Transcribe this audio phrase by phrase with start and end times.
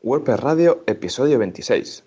[0.00, 2.02] WordPress Radio, episodio 26.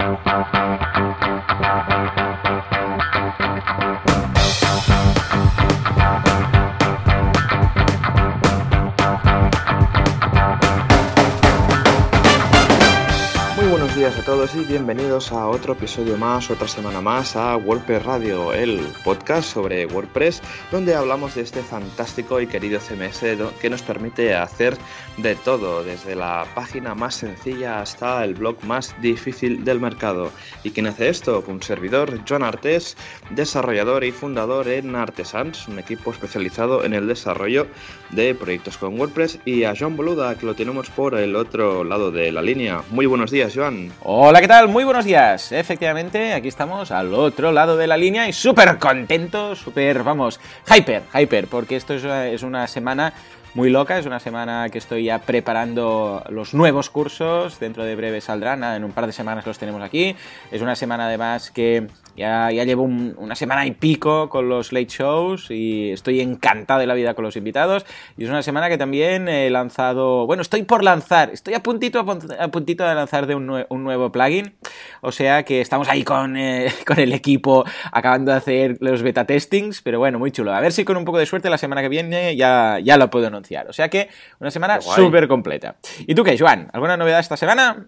[14.01, 18.51] Días a todos y bienvenidos a otro episodio más, otra semana más a WordPress Radio,
[18.51, 23.21] el podcast sobre WordPress, donde hablamos de este fantástico y querido CMS
[23.61, 24.75] que nos permite hacer
[25.17, 30.31] de todo, desde la página más sencilla hasta el blog más difícil del mercado.
[30.63, 31.43] ¿Y quién hace esto?
[31.45, 32.97] Un servidor, John Artes,
[33.29, 37.67] desarrollador y fundador en Artesans, un equipo especializado en el desarrollo
[38.11, 42.11] de proyectos con WordPress, y a John Boluda, que lo tenemos por el otro lado
[42.11, 42.81] de la línea.
[42.89, 43.91] Muy buenos días, John.
[44.01, 44.67] Hola, ¿qué tal?
[44.67, 45.51] Muy buenos días.
[45.51, 50.39] Efectivamente, aquí estamos al otro lado de la línea y súper contentos, súper, vamos,
[50.73, 53.13] hyper, hyper, porque esto es una semana
[53.53, 53.97] muy loca.
[53.97, 57.59] Es una semana que estoy ya preparando los nuevos cursos.
[57.59, 60.15] Dentro de breve saldrán, en un par de semanas los tenemos aquí.
[60.51, 64.87] Es una semana además que ya, ya llevo una semana y pico con los late
[64.87, 67.85] shows y estoy encantado de la vida con los invitados.
[68.17, 71.99] Y es una semana que también he lanzado, bueno, estoy por lanzar, estoy a puntito,
[71.99, 74.53] a puntito de lanzar de un, un nuevo plugin.
[75.01, 79.25] O sea que estamos ahí con, eh, con el equipo acabando de hacer los beta
[79.25, 80.53] testings, pero bueno, muy chulo.
[80.53, 83.09] A ver si con un poco de suerte la semana que viene ya, ya lo
[83.09, 83.67] puedo anunciar.
[83.69, 85.75] O sea que una semana súper completa.
[85.99, 86.69] ¿Y tú qué, Joan?
[86.73, 87.87] ¿Alguna novedad esta semana?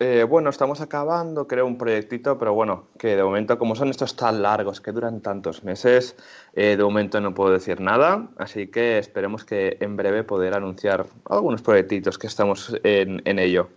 [0.00, 4.14] Eh, bueno, estamos acabando, creo, un proyectito, pero bueno, que de momento, como son estos
[4.14, 6.14] tan largos, que duran tantos meses,
[6.54, 11.06] eh, de momento no puedo decir nada, así que esperemos que en breve poder anunciar
[11.28, 13.70] algunos proyectitos que estamos en, ello.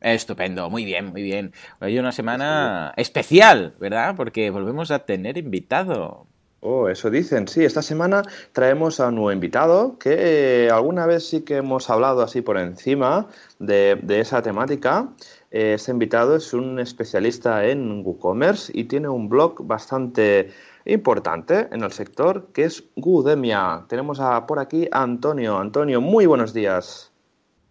[0.00, 1.52] Estupendo, muy bien, muy bien.
[1.82, 4.14] Hoy una semana especial, ¿verdad?
[4.16, 6.26] Porque volvemos a tener invitado.
[6.62, 7.48] Oh, eso dicen.
[7.48, 8.22] Sí, esta semana
[8.52, 12.58] traemos a un nuevo invitado que eh, alguna vez sí que hemos hablado así por
[12.58, 15.08] encima de, de esa temática.
[15.50, 20.52] Este invitado es un especialista en WooCommerce y tiene un blog bastante
[20.84, 23.86] importante en el sector que es Gudemia.
[23.88, 25.58] Tenemos a, por aquí a Antonio.
[25.58, 27.10] Antonio, muy buenos días.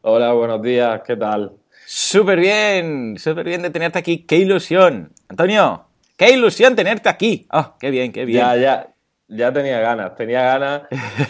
[0.01, 1.53] Hola, buenos días, ¿qué tal?
[1.85, 4.25] Súper bien, súper bien de tenerte aquí.
[4.25, 5.11] ¡Qué ilusión!
[5.27, 5.88] Antonio,
[6.19, 7.47] qué ilusión tenerte aquí.
[7.51, 8.39] ¡Oh, qué bien, qué bien!
[8.39, 8.93] Ya, ya,
[9.29, 10.81] ya tenía ganas, tenía ganas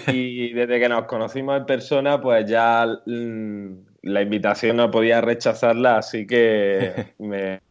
[0.07, 3.67] y desde que nos conocimos en persona, pues ya mm,
[4.01, 7.61] la invitación no podía rechazarla, así que me,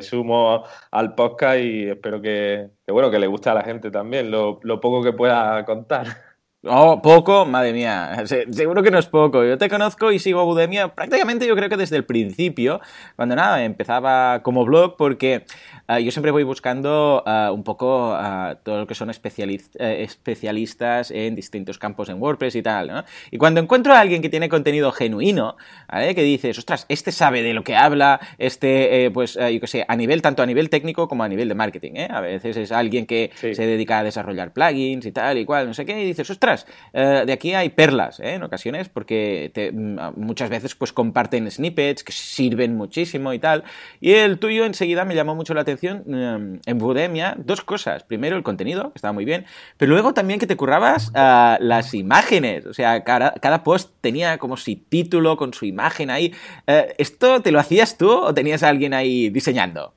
[0.00, 4.58] sumo al podcast y espero que, bueno, que le guste a la gente también lo,
[4.62, 6.31] lo poco que pueda contar.
[6.64, 9.42] Oh, poco, madre mía, seguro que no es poco.
[9.42, 12.80] Yo te conozco y sigo Udemia prácticamente yo creo que desde el principio,
[13.16, 15.44] cuando nada, empezaba como blog porque
[15.88, 21.10] Ah, yo siempre voy buscando ah, un poco uh, todo lo que son eh, especialistas
[21.10, 23.04] en distintos campos en WordPress y tal, ¿no?
[23.30, 25.56] Y cuando encuentro a alguien que tiene contenido genuino,
[25.90, 26.14] ¿vale?
[26.14, 29.84] Que dices, ostras, este sabe de lo que habla, este, eh, pues, yo qué sé,
[29.86, 32.08] a nivel, tanto a nivel técnico como a nivel de marketing, ¿eh?
[32.10, 35.74] A veces es alguien que se dedica a desarrollar plugins y tal y cual, no
[35.74, 36.51] sé qué, y dices, ostras,
[36.92, 38.34] de aquí hay perlas, ¿eh?
[38.34, 43.64] En ocasiones, porque mm, muchas veces, pues, comparten snippets que sirven muchísimo y tal,
[44.00, 48.04] y el tuyo enseguida me llamó mucho la atención Em, en Budemia dos cosas.
[48.04, 49.44] Primero, el contenido, que estaba muy bien,
[49.76, 52.66] pero luego también que te currabas ah, las imágenes.
[52.66, 56.34] O sea, cada, post tenía como si título con su imagen ahí.
[56.66, 59.94] Eh, ¿Esto te lo hacías tú o tenías a alguien ahí diseñando?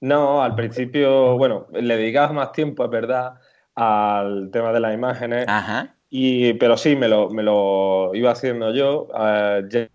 [0.00, 3.34] No, al principio, bueno, le dedicabas más tiempo, es verdad,
[3.80, 5.46] al tema de las imágenes.
[5.48, 5.94] Ajá.
[6.10, 9.08] Y, pero sí, me lo, me lo iba haciendo yo.
[9.18, 9.88] Eh, ya, eh,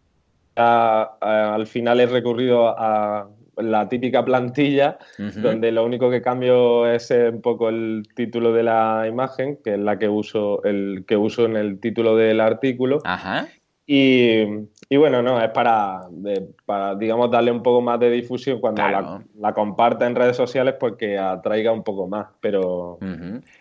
[1.22, 7.41] al final he recurrido a, la típica plantilla, donde lo único que cambio es un
[7.41, 11.56] poco el título de la imagen, que es la que uso, el que uso en
[11.56, 13.00] el título del artículo.
[13.06, 13.47] Ajá.
[13.88, 14.41] Y,
[14.90, 16.01] y bueno, no, es para,
[16.66, 20.73] para, digamos, darle un poco más de difusión cuando la, la, comparta en redes sociales
[20.79, 22.97] porque atraiga un poco más, pero,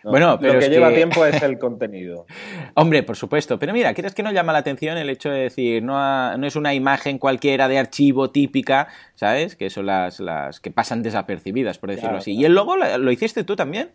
[0.03, 2.25] bueno, pero lo que lleva tiempo es el contenido.
[2.73, 5.83] Hombre, por supuesto, pero mira, ¿quieres que no llama la atención el hecho de decir,
[5.83, 9.55] no, no es una imagen cualquiera de archivo típica, ¿sabes?
[9.55, 12.33] Que son las, las que pasan desapercibidas, por decirlo así.
[12.33, 13.91] ¿Y el logo lo hiciste tú también?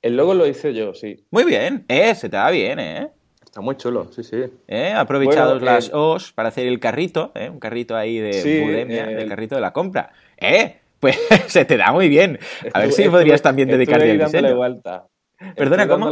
[0.00, 1.26] El logo lo hice yo, sí.
[1.30, 3.10] Muy bien, eh, se te da bien, ¿eh?
[3.54, 4.42] Está muy chulo, sí, sí.
[4.66, 4.92] ¿Eh?
[4.92, 7.48] Aprovechados las O's para hacer el carrito, ¿eh?
[7.48, 10.10] un carrito ahí de sí, el carrito de la compra.
[10.36, 10.80] ¿Eh?
[10.98, 11.16] Pues
[11.46, 12.38] se te da muy bien.
[12.72, 14.56] A ver si podrías también dedicarte al diseño.
[14.56, 15.06] Vuelta.
[15.54, 16.10] Perdona, ¿cómo?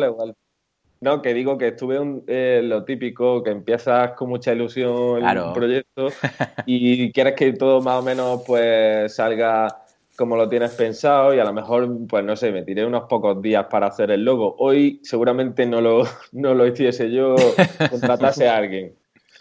[1.00, 1.98] No, que digo que estuve
[2.28, 6.08] eh, lo típico, que empiezas con mucha ilusión en un proyecto
[6.66, 9.81] y quieres que todo más o menos pues salga
[10.22, 13.42] como lo tienes pensado y a lo mejor, pues no sé, me tiré unos pocos
[13.42, 14.54] días para hacer el logo.
[14.56, 17.34] Hoy seguramente no lo, no lo hiciese yo,
[17.90, 18.94] contratase a alguien.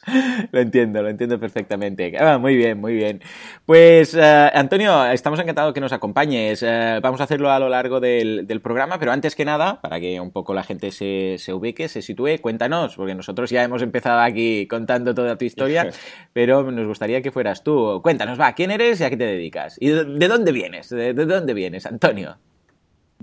[0.51, 2.13] lo entiendo, lo entiendo perfectamente.
[2.19, 3.21] Ah, muy bien, muy bien.
[3.65, 6.63] Pues, eh, Antonio, estamos encantados que nos acompañes.
[6.63, 10.19] Eh, vamos a hacerlo a lo largo del, programa, pero antes que nada, para que
[10.19, 14.19] un poco la gente se, se, ubique, se sitúe, cuéntanos, porque nosotros ya hemos empezado
[14.19, 15.89] aquí contando toda tu historia,
[16.33, 18.01] pero nos gustaría que fueras tú.
[18.01, 19.77] Cuéntanos, va, ¿quién eres y a qué te dedicas?
[19.80, 20.89] ¿Y de, dónde vienes?
[20.89, 22.38] ¿De, dónde vienes, Antonio?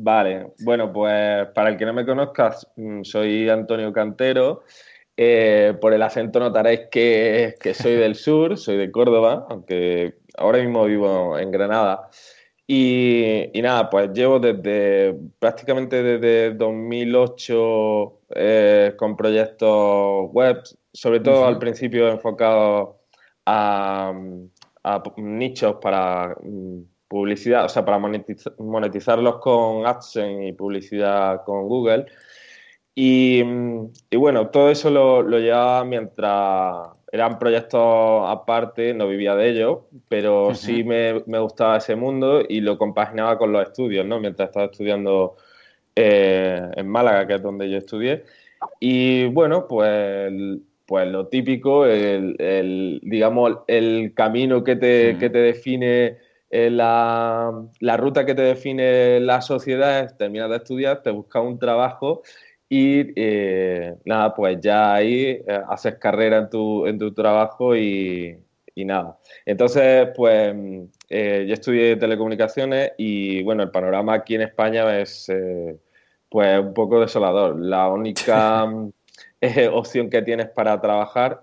[0.01, 4.63] Vale, bueno, pues para el que no me conozcas, mm, soy Antonio Cantero.
[5.21, 10.85] Eh, por el acento notaréis que, soy del sur, soy de Córdoba, aunque ahora mismo
[10.85, 12.09] vivo en Granada.
[12.69, 20.63] Y, nada, pues llevo desde prácticamente desde 2008 eh, con proyectos web,
[20.93, 22.91] sobre todo al principio enfocados
[23.47, 24.13] a,
[25.17, 32.07] nichos para mm, publicidad, o sea, para monetizarlos con AdSense y publicidad con Google.
[33.01, 33.45] Y,
[34.17, 40.83] bueno, todo eso lo, llevaba mientras eran proyectos aparte, no vivía de ellos, pero sí
[40.83, 44.19] me, gustaba ese mundo y lo compaginaba con los estudios, ¿no?
[44.19, 45.37] Mientras estaba estudiando
[45.95, 48.25] eh, en Málaga, que es donde yo estudié.
[48.81, 50.33] Y bueno, pues,
[50.85, 56.17] pues lo típico, el, digamos, el camino que te, que te define
[56.51, 61.45] eh, la, la, ruta que te define la sociedad es terminar de estudiar, te buscas
[61.45, 62.23] un trabajo
[62.69, 68.37] y eh, nada, pues ya ahí eh, haces carrera en tu, en tu trabajo y,
[68.77, 69.19] nada.
[69.45, 70.55] Entonces, pues
[71.09, 75.27] eh, yo estudié telecomunicaciones y bueno, el panorama aquí en España es
[76.29, 77.59] pues un poco desolador.
[77.59, 78.65] La única
[79.73, 81.43] opción que tienes para trabajar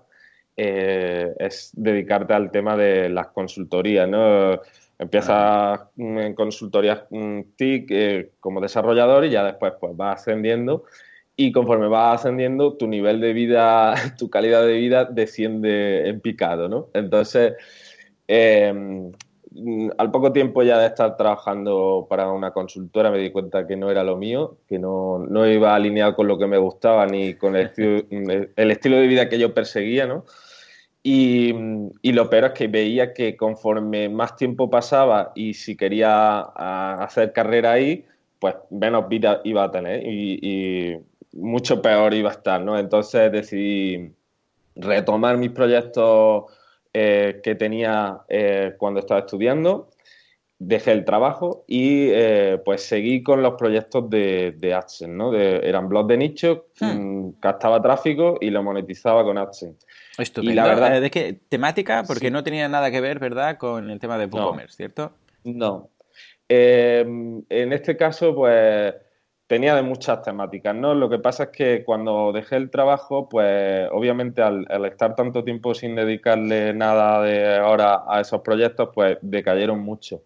[0.56, 4.58] es dedicarte al tema de las consultorías, ¿no?
[4.98, 10.84] Empiezas en consultorías mm, TIC como desarrollador y ya después pues vas ascendiendo
[11.36, 16.68] y conforme vas ascendiendo, tu nivel de vida, tu calidad de vida desciende en picado,
[16.68, 16.88] ¿no?
[16.94, 17.54] Entonces,
[18.26, 19.12] em,
[19.98, 23.90] al poco tiempo ya de estar trabajando para una consultora me di cuenta que no
[23.90, 27.56] era lo mío, que no, no iba alineado con lo que me gustaba ni con
[27.56, 28.02] el estilo,
[28.56, 30.24] el estilo de vida que yo perseguía, ¿no?
[31.02, 31.54] Y,
[32.02, 37.32] y, lo peor es que veía que conforme más tiempo pasaba y si quería hacer
[37.32, 38.04] carrera ahí,
[38.40, 40.02] pues menos vida iba a tener.
[40.04, 40.96] y
[41.36, 42.78] mucho peor iba a estar, ¿no?
[42.78, 44.12] Entonces decidí
[44.74, 46.44] retomar mis proyectos
[46.92, 49.90] eh, que tenía eh, cuando estaba estudiando,
[50.58, 55.34] dejé el trabajo y eh, pues seguí con los proyectos de, de AdSense, ¿no?
[55.34, 56.86] eran blogs de nicho, hmm.
[56.86, 59.86] mm, captaba tráfico y lo monetizaba con AdSense.
[60.16, 60.52] Estupendo.
[60.52, 61.38] Y la verdad ¿De qué?
[61.48, 62.04] ¿Temática?
[62.06, 65.12] Porque no tenía nada que ver, ¿verdad?, con el tema de WooCommerce, ¿cierto?
[65.44, 65.90] No.
[66.48, 68.94] en este caso, pues
[69.46, 70.94] tenía de muchas temáticas, ¿no?
[70.94, 75.74] Lo que pasa es que cuando dejé el trabajo, pues obviamente al, estar tanto tiempo
[75.74, 80.22] sin dedicarle nada de ahora a esos proyectos, pues decayeron mucho.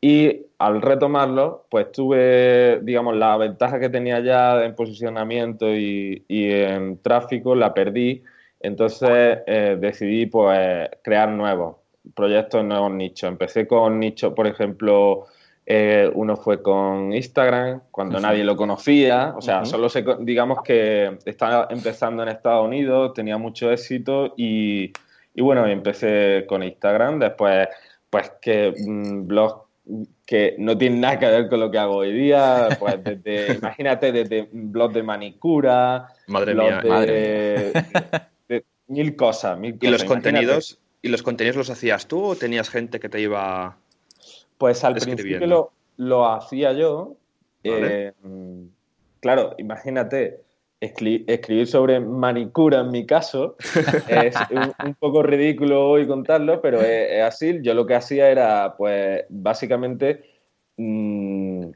[0.00, 6.98] Y al retomarlo, pues tuve, digamos, la ventaja que tenía ya en posicionamiento y, en
[7.02, 8.22] tráfico, la perdí.
[8.60, 11.76] Entonces eh, decidí, pues, crear nuevos
[12.14, 13.28] proyectos, nuevos nichos.
[13.28, 15.26] Empecé con nichos, por ejemplo,
[15.64, 21.18] eh, uno fue con Instagram, cuando nadie lo conocía, o sea, solo se, digamos que
[21.24, 24.92] estaba empezando en Estados Unidos, tenía mucho éxito y,
[25.36, 27.68] bueno, empecé con Instagram, después
[28.10, 29.62] pues que mm, blogs
[30.26, 34.12] que no tienen nada que ver con lo que hago hoy día, pues desde, imagínate,
[34.12, 40.78] desde blog de manicura, madre mía, de, mil cosas, mil ¿Y los contenidos?
[41.04, 43.76] ¿Y los contenidos los hacías tú o tenías gente que te iba
[44.62, 47.16] pues al principio lo, hacía yo.
[47.64, 48.12] Eh,
[49.18, 50.44] claro, imagínate,
[50.78, 53.56] escribir sobre manicura en mi caso
[54.08, 54.36] es
[54.84, 57.58] un, poco ridículo hoy contarlo, pero es, así.
[57.62, 60.22] Yo lo que hacía era, pues, básicamente
[60.76, 61.70] mm,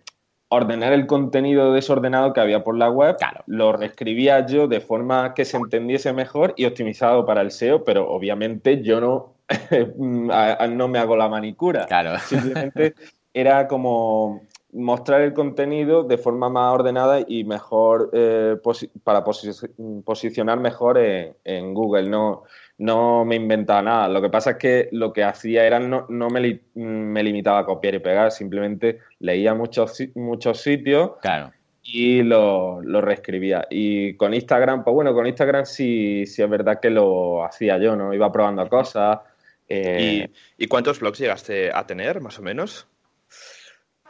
[0.48, 3.16] ordenar el contenido desordenado que había por la web,
[3.46, 8.08] lo reescribía yo de forma que se entendiese mejor y optimizado para el SEO, pero
[8.08, 9.35] obviamente yo no
[9.98, 11.86] no me hago la manicura.
[11.86, 12.18] Claro.
[12.26, 12.94] Simplemente
[13.32, 18.56] era como mostrar el contenido de forma más ordenada y mejor eh,
[19.04, 22.08] para posicionar mejor en, Google.
[22.08, 22.42] No,
[22.78, 24.08] no me inventaba nada.
[24.08, 27.64] Lo que pasa es que lo que hacía era no, no me, me, limitaba a
[27.64, 31.52] copiar y pegar, simplemente leía muchos, muchos sitios claro.
[31.82, 33.66] y lo, lo, reescribía.
[33.70, 37.96] Y con Instagram, pues bueno, con Instagram sí, sí es verdad que lo hacía yo,
[37.96, 38.12] ¿no?
[38.12, 39.20] Iba probando cosas
[39.68, 42.86] eh, ¿Y, cuántos blogs llegaste a tener, más o menos?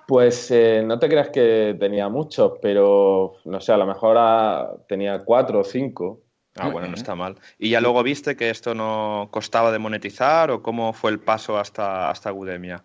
[0.06, 5.24] Pues eh, no te creas que tenía muchos, pero no sé, a lo mejor tenía
[5.24, 6.20] cuatro o cinco.
[6.56, 7.36] Ah, bueno, no está mal.
[7.58, 11.58] ¿Y ya luego viste que esto no costaba de monetizar o cómo fue el paso
[11.58, 12.82] hasta, hasta Udemia?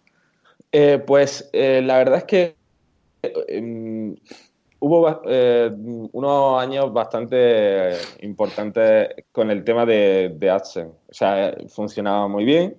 [0.71, 2.55] Eh, pues eh, la verdad es que
[3.47, 4.15] em,
[4.81, 5.71] hubo eh,
[6.11, 10.95] unos años bastante importantes con el tema de, de AdSense.
[11.09, 12.77] O sea, funcionaba muy bien,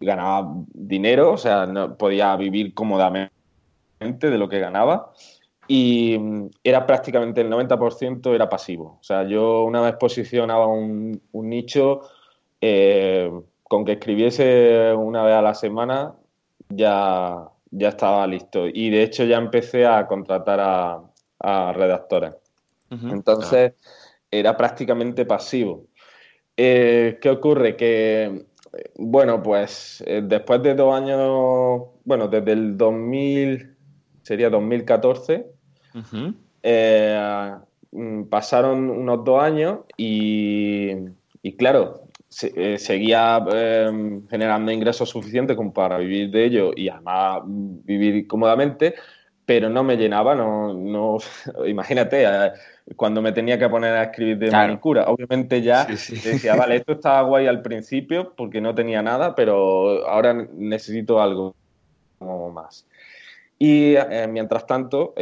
[0.00, 3.30] ganaba dinero, o sea, no, podía vivir cómodamente
[4.30, 5.12] de lo que ganaba
[5.68, 8.98] y mm, era prácticamente el 90% era pasivo.
[9.00, 12.00] O sea, yo una vez posicionaba un, nicho,
[12.60, 13.30] eh,
[13.64, 16.14] con que escribiese una vez a la semana
[16.70, 18.66] ya, ya estaba listo.
[18.66, 22.34] Y de hecho ya empecé a contratar a, redactores.
[22.90, 23.74] Entonces
[24.30, 25.86] era prácticamente pasivo.
[26.56, 27.76] Eh, ¿Qué ocurre?
[27.76, 28.46] Que,
[28.96, 33.76] bueno, pues eh, después de dos años, bueno, desde el 2000,
[34.22, 35.46] sería 2014,
[36.62, 37.54] eh,
[37.92, 40.94] mm, pasaron unos dos años y,
[41.56, 42.07] claro,
[42.42, 48.26] eh, seguía em, generando ingresos suficientes como para vivir de ello y además mm, vivir
[48.26, 48.96] cómodamente,
[49.46, 51.16] pero no me llenaba, no, no
[51.66, 52.52] imagínate, eh,
[52.96, 57.22] cuando me tenía que poner a escribir de manicura, obviamente ya decía, vale, esto estaba
[57.22, 61.54] guay al principio porque no tenía nada, pero ahora necesito algo
[62.52, 62.86] más.
[63.58, 65.14] Y eh, mientras tanto,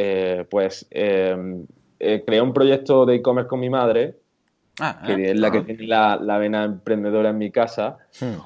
[0.49, 1.65] pues em,
[1.97, 4.17] creé un proyecto de e-commerce con mi madre,
[4.79, 7.97] ah, que ah, es la que tiene la, la, vena emprendedora en mi casa.
[8.19, 8.37] Hmm.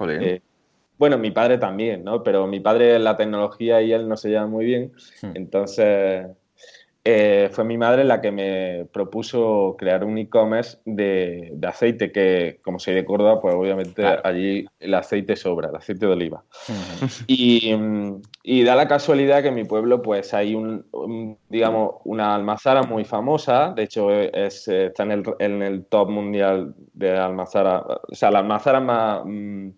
[0.97, 2.23] bueno, mi padre también, ¿no?
[2.23, 4.91] Pero mi padre la tecnología y él no se llevan muy bien.
[5.21, 5.31] Hmm.
[5.35, 6.27] Entonces,
[7.03, 12.77] eh, fue mi madre la que me propuso crear un e-commerce de, aceite que, como
[12.77, 16.43] soy de Córdoba, pues obviamente allí el aceite sobra, el aceite de oliva.
[17.27, 20.85] y, da la casualidad que en mi pueblo pues hay un,
[21.49, 26.75] digamos, una almazara muy famosa, de hecho es, está en el, en el, top mundial
[26.93, 29.69] de almazara, o sea, la almazara más, mm,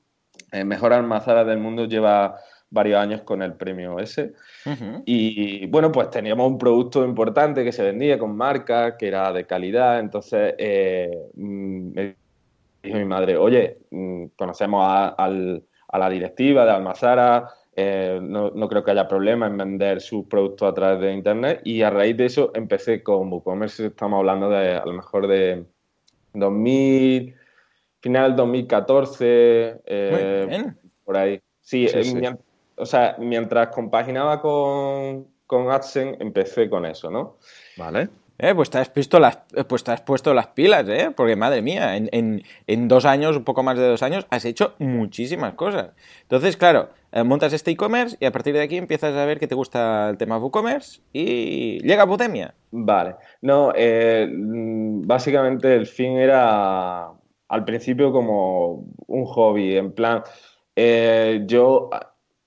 [0.52, 2.36] eh, mejor almazara del mundo lleva
[2.74, 4.34] varios años con el premio ese.
[5.06, 9.46] Y bueno, pues teníamos un producto importante que se vendía con marca, que era de
[9.46, 10.00] calidad.
[10.00, 12.16] Entonces eh, mm, me
[12.82, 15.30] dijo mi madre, oye, mm, conocemos a,
[15.94, 20.74] la directiva de Almazara, eh, no, creo que haya problema en vender sus productos a
[20.74, 21.62] través de Internet.
[21.64, 25.64] Y a raíz de eso empecé con WooCommerce, estamos hablando de a lo mejor de
[26.34, 27.36] 2000,
[28.02, 30.74] final 2014, eh,
[31.06, 31.40] por ahí.
[31.62, 31.88] Sí,
[32.76, 37.38] o sea, mientras compaginaba con, con AdSense, empecé con eso, ¿no?
[37.78, 38.10] Vale.
[38.40, 41.12] Eh, pues, te has puesto las, pues te has puesto las pilas, ¿eh?
[41.16, 45.54] Porque madre mía, en, dos años, un poco más de dos años, has hecho muchísimas
[45.54, 45.92] cosas.
[46.24, 49.48] Entonces, claro, eh, montas este e-commerce y a partir de aquí empiezas a ver que
[49.48, 52.56] te gusta el tema WooCommerce y llega Budemia.
[52.72, 53.16] Vale.
[53.42, 57.12] No, eh, básicamente el fin era
[57.48, 60.24] al principio como un hobby, en plan,
[61.46, 61.90] yo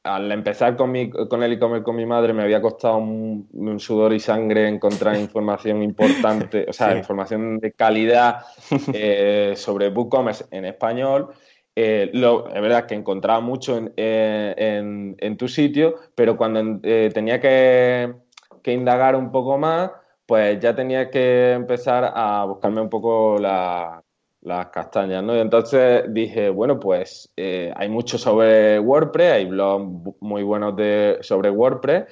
[0.06, 4.12] al empezar con, mi, con el e-commerce con mi madre me había costado un, sudor
[4.12, 8.44] y sangre encontrar información importante, o sea, información de calidad
[8.92, 11.28] eh, sobre WooCommerce en español.
[11.74, 17.40] Eh, lo, es verdad que encontraba mucho en, eh, en, tu sitio, pero cuando tenía
[17.40, 18.14] que,
[18.62, 19.90] que, indagar un poco más,
[20.24, 24.02] pues ya tenía que empezar a buscarme un poco la,
[24.46, 25.36] las castañas, ¿no?
[25.36, 31.18] Y entonces dije, bueno, pues eh, hay mucho sobre WordPress, hay blogs muy buenos de,
[31.20, 32.04] sobre WordPress,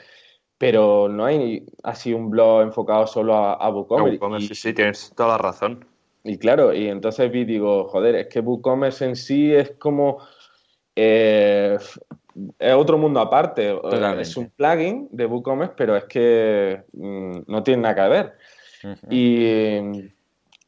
[0.58, 4.48] pero no hay así un blog enfocado solo a, a WooCommerce.
[4.48, 5.86] sí, sí, tienes toda la razón.
[6.24, 10.18] Y claro, y entonces vi, digo, joder, es que WooCommerce en sí es como...
[10.96, 11.78] Eh,
[12.58, 13.78] es otro mundo aparte.
[14.18, 18.34] Es un plugin de WooCommerce, pero es que mm, no tiene nada que ver.
[19.08, 19.78] Y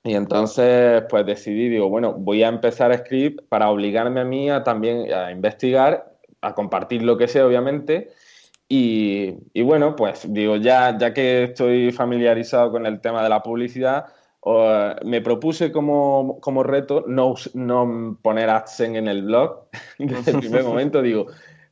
[0.06, 4.48] y entonces, pues decidí, digo, bueno, voy a empezar a escribir para obligarme a mí
[4.48, 8.12] a también a investigar, a compartir lo que sé, obviamente.
[8.68, 9.32] Y,
[9.62, 14.06] bueno, pues digo, ya, ya que estoy familiarizado con el tema de la publicidad,
[15.04, 19.64] me propuse como, como reto no, no poner AdSense en el blog
[19.98, 21.02] desde el primer momento.
[21.02, 21.26] Digo,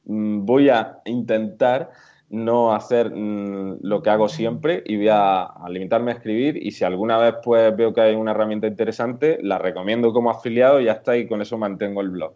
[0.07, 1.93] mm, voy a intentar
[2.35, 6.85] no hacer mm, lo que hago siempre y voy a, limitarme a escribir y si
[6.85, 10.93] alguna vez pues veo que hay una herramienta interesante, la recomiendo como afiliado y ya
[10.93, 12.35] está y con eso mantengo el blog.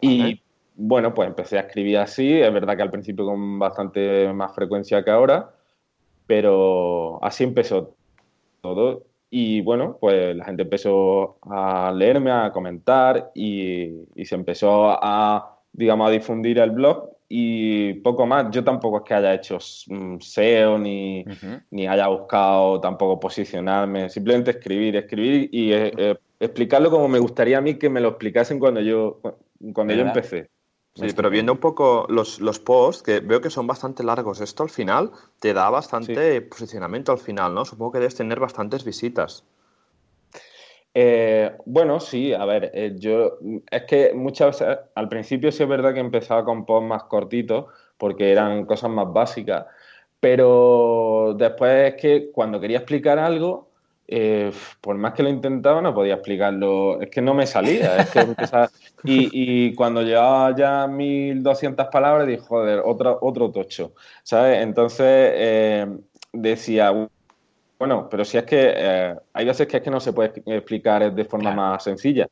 [0.00, 0.42] Y
[0.74, 5.04] bueno, pues empecé a escribir así, es verdad que al principio con bastante más frecuencia
[5.04, 5.50] que ahora,
[6.26, 7.94] pero así empezó
[8.60, 14.90] todo y bueno, pues la gente empezó a leerme, a comentar y, y se empezó
[14.90, 18.48] a, digamos, a difundir el blog y poco más.
[18.52, 21.24] Yo tampoco es que haya hecho mm, SEO ni,
[21.72, 27.58] ni haya buscado tampoco posicionarme, simplemente escribir, escribir y eh, eh, explicarlo como me gustaría
[27.58, 29.20] a mí que me lo explicasen cuando yo,
[29.72, 30.48] cuando yo empecé.
[30.94, 34.62] Sí, pero viendo un poco los, los, posts, que veo que son bastante largos, esto
[34.62, 35.10] al final
[35.40, 37.64] te da bastante posicionamiento al final, ¿no?
[37.64, 39.42] Supongo que debes tener bastantes visitas.
[40.96, 45.68] Eh, bueno, sí, a ver, eh, yo es que muchas veces, al principio sí es
[45.68, 47.66] verdad que empezaba con posts más cortitos
[47.98, 49.66] porque eran cosas más básicas,
[50.20, 53.70] pero después es que cuando quería explicar algo,
[54.06, 58.10] eh, por más que lo intentaba no podía explicarlo, es que no me salía, es
[58.10, 58.20] que
[59.04, 59.30] y,
[59.68, 64.62] y, cuando llevaba ya 1200 palabras dije, joder, otro, otro tocho, ¿sabes?
[64.62, 65.88] Entonces
[66.32, 67.08] decía,
[67.86, 71.14] bueno, pero si es que eh, hay veces que es que no se puede explicar
[71.14, 72.26] de forma más sencilla.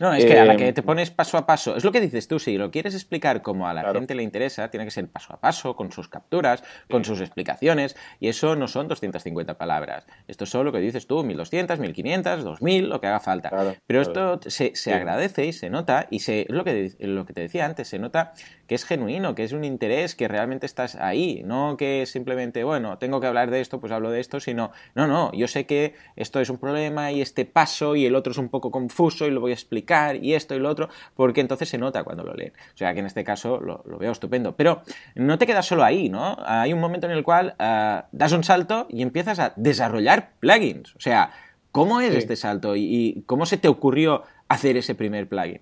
[0.00, 2.00] No, es que a la que te em, pones paso a paso, es lo que
[2.00, 5.08] dices tú, si lo quieres explicar como a la gente le interesa, tiene que ser
[5.08, 10.06] paso a paso, con sus capturas, con sus explicaciones, y eso no son 250 palabras.
[10.26, 13.76] Esto es solo lo que dices tú, 1200, 1500, 2000, lo que haga falta.
[13.86, 17.42] Pero esto se, agradece y se nota, y se, es lo que, lo que te
[17.42, 18.32] decía antes, se nota
[18.66, 22.98] que es genuino, que es un interés, que realmente estás ahí, no que simplemente, bueno,
[22.98, 25.94] tengo que hablar de esto, pues hablo de esto, sino, no, no, yo sé que
[26.16, 29.30] esto es un problema y este paso y el otro es un poco confuso y
[29.30, 29.83] lo voy a explicar
[30.20, 32.52] y esto y lo otro, porque entonces se nota cuando lo leen.
[32.74, 34.56] O sea que en este caso lo, veo estupendo.
[34.56, 34.82] Pero
[35.14, 36.36] no te quedas solo ahí, ¿no?
[36.44, 40.94] Hay un momento en el cual ah, das un salto y empiezas a desarrollar plugins.
[40.96, 41.30] O sea,
[41.72, 45.60] ¿cómo es este salto y, cómo se te ocurrió hacer ese primer plugin?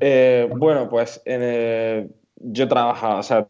[0.00, 1.22] Eh, bueno, pues
[2.36, 3.46] yo trabajaba, o sea,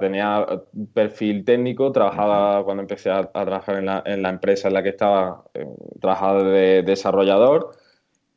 [0.00, 0.46] tenía
[0.94, 3.86] perfil técnico, trabajaba cuando empecé a, trabajar en
[4.22, 5.66] la, empresa en la que estaba, eh,
[6.00, 7.72] trabajaba de desarrollador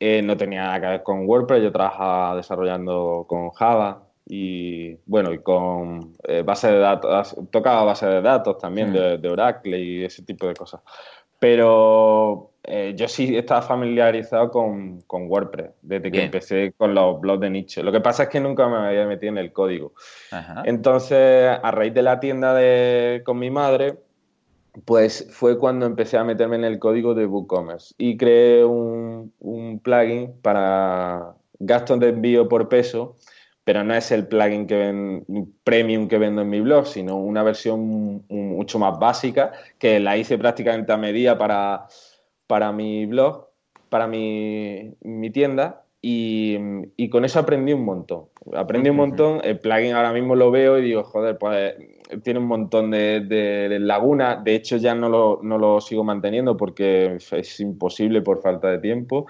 [0.06, 5.32] eh, no tenía nada que ver con WordPress, yo trabajaba desarrollando con Java y bueno,
[5.32, 10.22] y con eh, base de datos, tocaba base de datos también de, Oracle y ese
[10.22, 10.80] tipo de cosas.
[11.38, 17.50] Pero eh, yo sí estaba familiarizado con, WordPress desde que empecé con los blogs de
[17.50, 17.82] nicho.
[17.82, 19.92] Lo que pasa es que nunca me había metido en el código.
[20.64, 23.98] Entonces, a raíz de la tienda de, con mi madre,
[24.84, 29.32] pues fue cuando empecé a meterme en el código de WooCommerce y creé un,
[29.82, 33.16] plugin para gastos de envío por peso,
[33.62, 35.24] pero no es el plugin que ven,
[35.62, 40.38] premium que vendo en mi blog, sino una versión mucho más básica que la hice
[40.38, 41.86] prácticamente a medida para,
[42.46, 43.48] para mi blog,
[43.88, 44.96] para mi,
[45.32, 46.58] tienda y,
[46.96, 48.26] y, con eso aprendí un montón.
[48.54, 51.74] Aprendí un montón, el plugin ahora mismo lo veo y digo, joder, pues
[52.22, 54.42] tiene un montón de, lagunas.
[54.44, 59.26] De hecho, ya no lo, sigo manteniendo porque es imposible por falta de tiempo.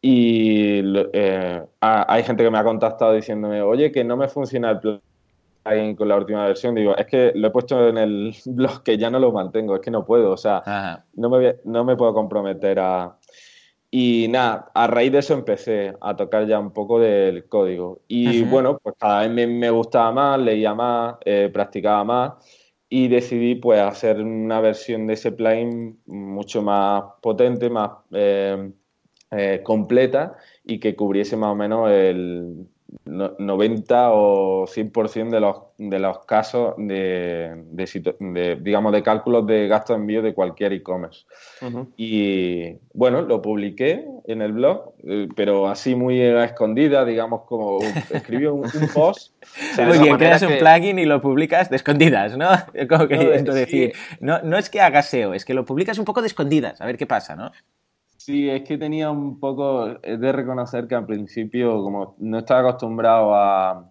[0.00, 4.80] Y eh, hay gente que me ha contactado diciéndome, oye, que no me funciona el
[4.80, 6.74] plugin con la última versión.
[6.74, 9.80] Digo, es que lo he puesto en el blog que ya no lo mantengo, es
[9.80, 10.32] que no puedo.
[10.32, 13.16] O sea, no me, no me puedo comprometer a,
[13.90, 18.02] y nada, a raíz de eso empecé a tocar ya un poco del código.
[18.08, 22.32] Y bueno, pues cada vez me, gustaba más, leía más, eh, practicaba más
[22.88, 28.70] y decidí pues hacer una versión de ese plugin mucho más potente, más eh,
[29.30, 32.66] eh, completa y que cubriese más o menos el
[33.04, 39.92] 90 o 100% de los, de los casos de, de, digamos, de cálculos de gasto
[39.92, 41.24] de envío de cualquier e-commerce.
[41.96, 47.78] Y bueno, lo publiqué en el blog, eh, pero así muy a escondida, digamos, como
[48.10, 49.32] escribí un, post.
[49.86, 52.48] muy bien, creas un plugin y lo publicas de escondidas, ¿no?
[52.88, 56.04] Como que no, decir, no, no es que hagas SEO, es que lo publicas un
[56.04, 57.52] poco de escondidas, a ver qué pasa, ¿no?
[58.26, 63.32] Sí, es que tenía un poco de reconocer que al principio, como no estaba acostumbrado
[63.32, 63.88] a,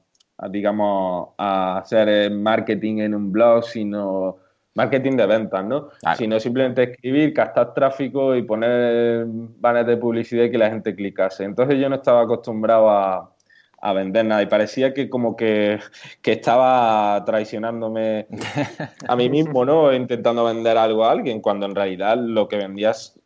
[0.50, 4.36] digamos, a hacer marketing en un blog, sino
[4.74, 5.88] marketing de ventas, ¿no?
[6.18, 11.46] Sino simplemente escribir, captar tráfico y poner banners de publicidad y que la gente clicase.
[11.46, 13.34] Entonces yo no estaba acostumbrado a,
[13.80, 15.80] a vender nada y parecía que como que,
[16.22, 18.28] que, estaba traicionándome
[19.08, 19.94] a mí mismo, ¿no?
[19.94, 23.18] Intentando vender algo a alguien, cuando en realidad lo que vendías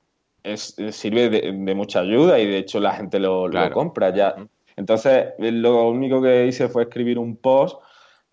[0.44, 4.36] es, sirve de, mucha ayuda y de hecho la gente lo, compra ya.
[4.76, 7.80] Entonces, lo único que hice fue escribir un post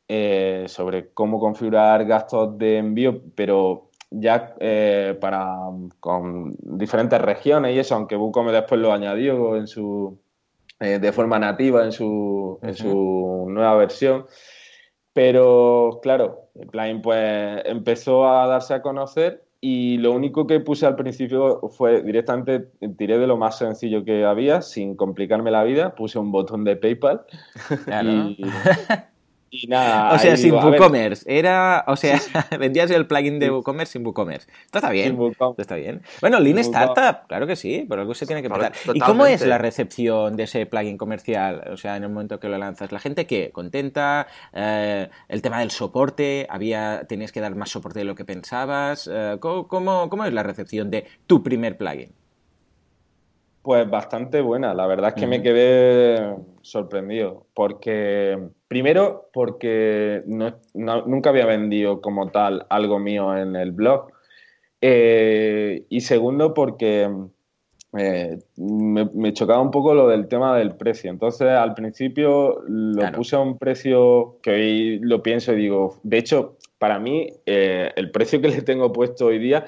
[0.09, 5.57] eh, sobre cómo configurar gastos de envío, pero ya eh, para
[5.99, 10.17] con diferentes regiones y eso, aunque WooCommerce después lo añadió en su
[10.79, 14.27] eh, de forma nativa en su, en su nueva versión.
[15.15, 20.87] Pero claro, el plugin pues empezó a darse a conocer y lo único que puse
[20.87, 25.95] al principio fue directamente, tiré de lo más sencillo que había, sin complicarme la vida,
[25.95, 27.23] puse un botón de PayPal.
[28.03, 28.45] Y
[29.69, 30.15] nada.
[30.15, 31.25] O sea, sin WooCommerce.
[31.27, 32.21] Era, o sea,
[32.59, 34.49] vendías el plugin de WooCommerce sin WooCommerce.
[34.65, 35.19] Esto está bien.
[35.31, 36.03] Esto está bien.
[36.21, 38.73] Bueno, Lean Startup, claro que sí, pero algo se tiene que empezar.
[38.95, 41.63] ¿Y cómo es la recepción de ese plugin comercial?
[41.73, 43.51] O sea, en el momento que lo lanzas, ¿la gente qué?
[43.53, 44.27] ¿Contenta?
[44.53, 46.47] Eh, ¿El tema del soporte?
[46.51, 49.09] ¿Había, ¿Tenías que dar más soporte de lo que pensabas?
[49.13, 52.13] Eh, ¿cómo, cómo es la recepción de tu primer plugin?
[53.67, 61.47] Pues bastante buena, la verdad es que me quedé sorprendido, porque primero porque nunca había
[61.47, 64.11] vendido como tal algo mío en el blog,
[64.81, 67.11] eh, y segundo porque
[67.97, 73.37] eh, me, chocaba un poco lo del tema del precio, entonces al principio lo puse
[73.37, 78.11] a un precio que hoy lo pienso y digo, de hecho, para mí eh, el
[78.11, 79.67] precio que le tengo puesto hoy día,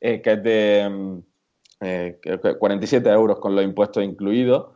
[0.00, 1.20] que es de
[1.80, 4.66] 47 eh, euros con los impuestos incluidos,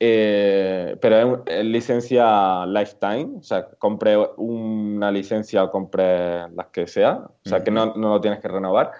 [0.00, 7.20] eh, pero es, licencia lifetime, o sea, compré una licencia o compré las que sea,
[7.44, 8.92] o sea, que no, no, lo tienes que renovar,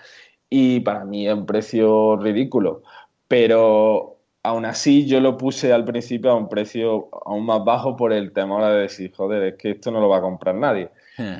[0.50, 2.82] y para mí es un precio ridículo,
[3.28, 8.12] pero aún así yo lo puse al principio a un precio aún más bajo por
[8.12, 10.90] el temor de decir, joder, es que esto no lo va a comprar nadie.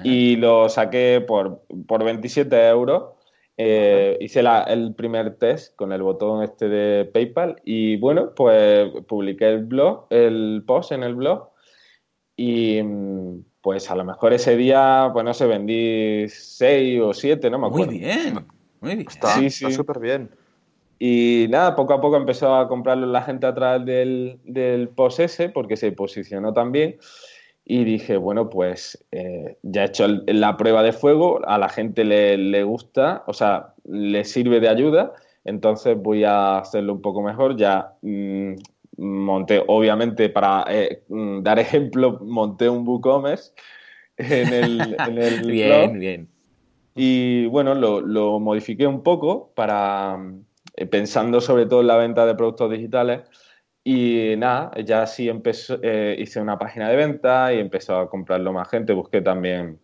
[0.03, 3.11] Y lo saqué por, por 27 euros
[3.61, 9.49] eh, hice el primer test con el botón este de PayPal y bueno, pues publiqué
[9.49, 11.49] el blog, el post en el blog
[12.37, 17.51] y mm, pues a lo mejor ese día, pues no sé, vendí seis o siete,
[17.51, 17.91] no me acuerdo.
[17.91, 18.47] Muy bien,
[18.81, 19.09] muy bien.
[19.09, 20.31] Está súper bien.
[21.01, 25.19] Y nada, poco a poco empezó a comprarlo la gente a través del, del post
[25.19, 26.97] ese porque se posicionó también.
[27.71, 32.03] Y dije, bueno, pues eh, ya he hecho la prueba de fuego, a la gente
[32.03, 35.13] le, gusta, o sea, le sirve de ayuda,
[35.45, 37.59] entonces voy a hacerlo un poco mejor.
[37.59, 38.55] Ya mm,
[38.97, 43.53] monté, obviamente, para eh, mm, dar ejemplo, monté un WooCommerce
[44.17, 46.29] en el, en el Bien, bien.
[46.95, 50.19] Y bueno, lo, lo, modifiqué un poco para,
[50.75, 53.21] eh, pensando sobre todo en la venta de productos digitales
[53.91, 58.53] y nada, ya sí empezó, eh, hice una página de venta y empezó a comprarlo
[58.53, 58.93] más gente.
[58.93, 59.81] Busqué también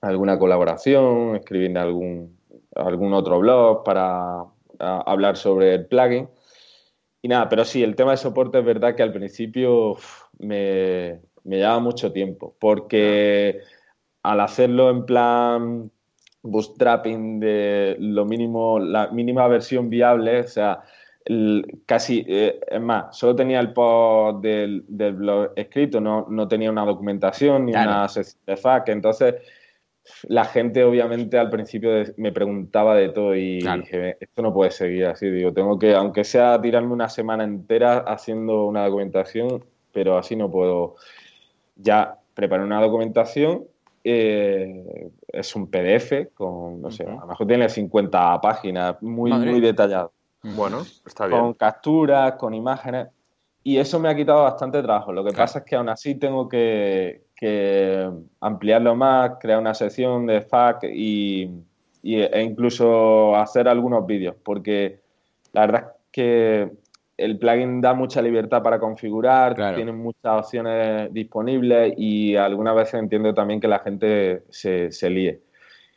[0.00, 2.38] alguna colaboración, escribí en algún,
[2.76, 4.44] algún otro blog para
[4.78, 6.28] hablar sobre el plugin.
[7.20, 9.96] Y nada, pero sí, el tema de soporte es verdad que al principio
[10.38, 13.62] me, me llevaba mucho tiempo, porque
[14.22, 15.90] al hacerlo en plan
[16.42, 20.84] bootstrapping de lo mínimo, la mínima versión viable, o sea,
[21.84, 26.84] casi, eh, es más, solo tenía el post del, blog escrito, no, no, tenía una
[26.84, 29.34] documentación ni una sesión de FAQ, entonces
[30.24, 35.06] la gente obviamente al principio me preguntaba de todo y dije, esto no puede seguir
[35.06, 40.34] así, digo, tengo que, aunque sea tirarme una semana entera haciendo una documentación, pero así
[40.36, 40.96] no puedo.
[41.76, 43.64] Ya preparé una documentación,
[44.02, 49.60] eh, es un PDF con, no sé, a lo mejor tiene 50 páginas, muy, muy
[49.60, 50.12] detallado.
[50.42, 51.40] Bueno, está bien.
[51.40, 53.08] Con capturas, con imágenes.
[53.62, 55.12] Y eso me ha quitado bastante trabajo.
[55.12, 57.22] Lo que pasa es que aún así tengo que,
[58.40, 61.50] ampliarlo más, crear una sección de FAQ y,
[62.02, 64.36] e incluso hacer algunos vídeos.
[64.42, 65.00] Porque
[65.52, 66.70] la verdad es que
[67.16, 73.34] el plugin da mucha libertad para configurar, tiene muchas opciones disponibles y algunas veces entiendo
[73.34, 75.42] también que la gente se, se líe.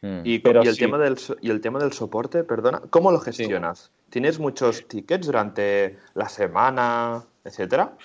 [0.02, 0.22] Mm.
[0.24, 3.92] Y, el tema del, y el tema del soporte, perdona, ¿cómo lo gestionas?
[4.10, 7.96] ¿Tienes muchos tickets durante la semana, etcétera?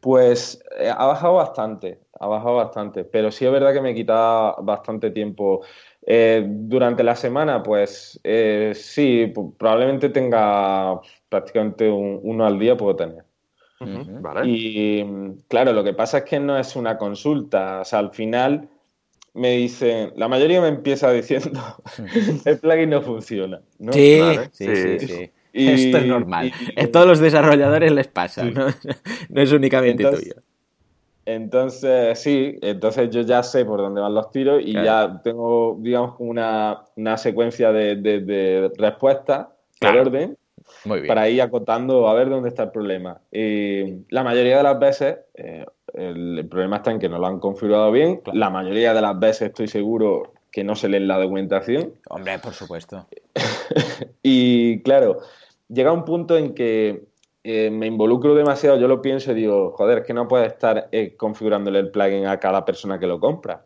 [0.00, 4.56] Pues eh, ha bajado bastante, ha bajado bastante, pero sí es verdad que me quita
[4.60, 5.62] bastante tiempo.
[6.06, 13.24] Eh, durante la semana, pues eh, sí, probablemente tenga prácticamente uno al día, puedo tener.
[14.44, 15.04] Y
[15.48, 18.68] claro, lo que pasa es que no es una consulta, o sea, al final
[19.34, 21.60] me dicen, la mayoría me empieza diciendo,
[22.44, 23.60] el plugin no funciona.
[23.90, 24.20] Sí,
[24.52, 26.52] sí, sí, Esto es normal.
[26.76, 28.66] a todos los desarrolladores les pasa, ¿no?
[29.28, 30.34] no es únicamente tuyo.
[31.26, 36.16] Entonces, sí, entonces yo ya sé por dónde van los tiros y ya tengo, digamos,
[36.18, 39.46] una, una secuencia de, de, respuestas
[39.80, 40.36] por orden
[41.06, 43.22] para ir acotando a ver dónde está el problema.
[43.32, 47.40] Y la mayoría de las veces, eh, el, problema está en que no lo han
[47.40, 48.20] configurado bien.
[48.32, 51.94] La mayoría de las veces estoy seguro que no se lee la documentación.
[52.08, 53.06] Hombre, por supuesto.
[54.22, 55.18] y claro,
[55.68, 57.04] llega un punto en que
[57.42, 60.88] eh, me involucro demasiado, yo lo pienso y digo, joder, es que no puedes estar
[60.92, 63.64] eh, configurándole el plugin a cada persona que lo compra.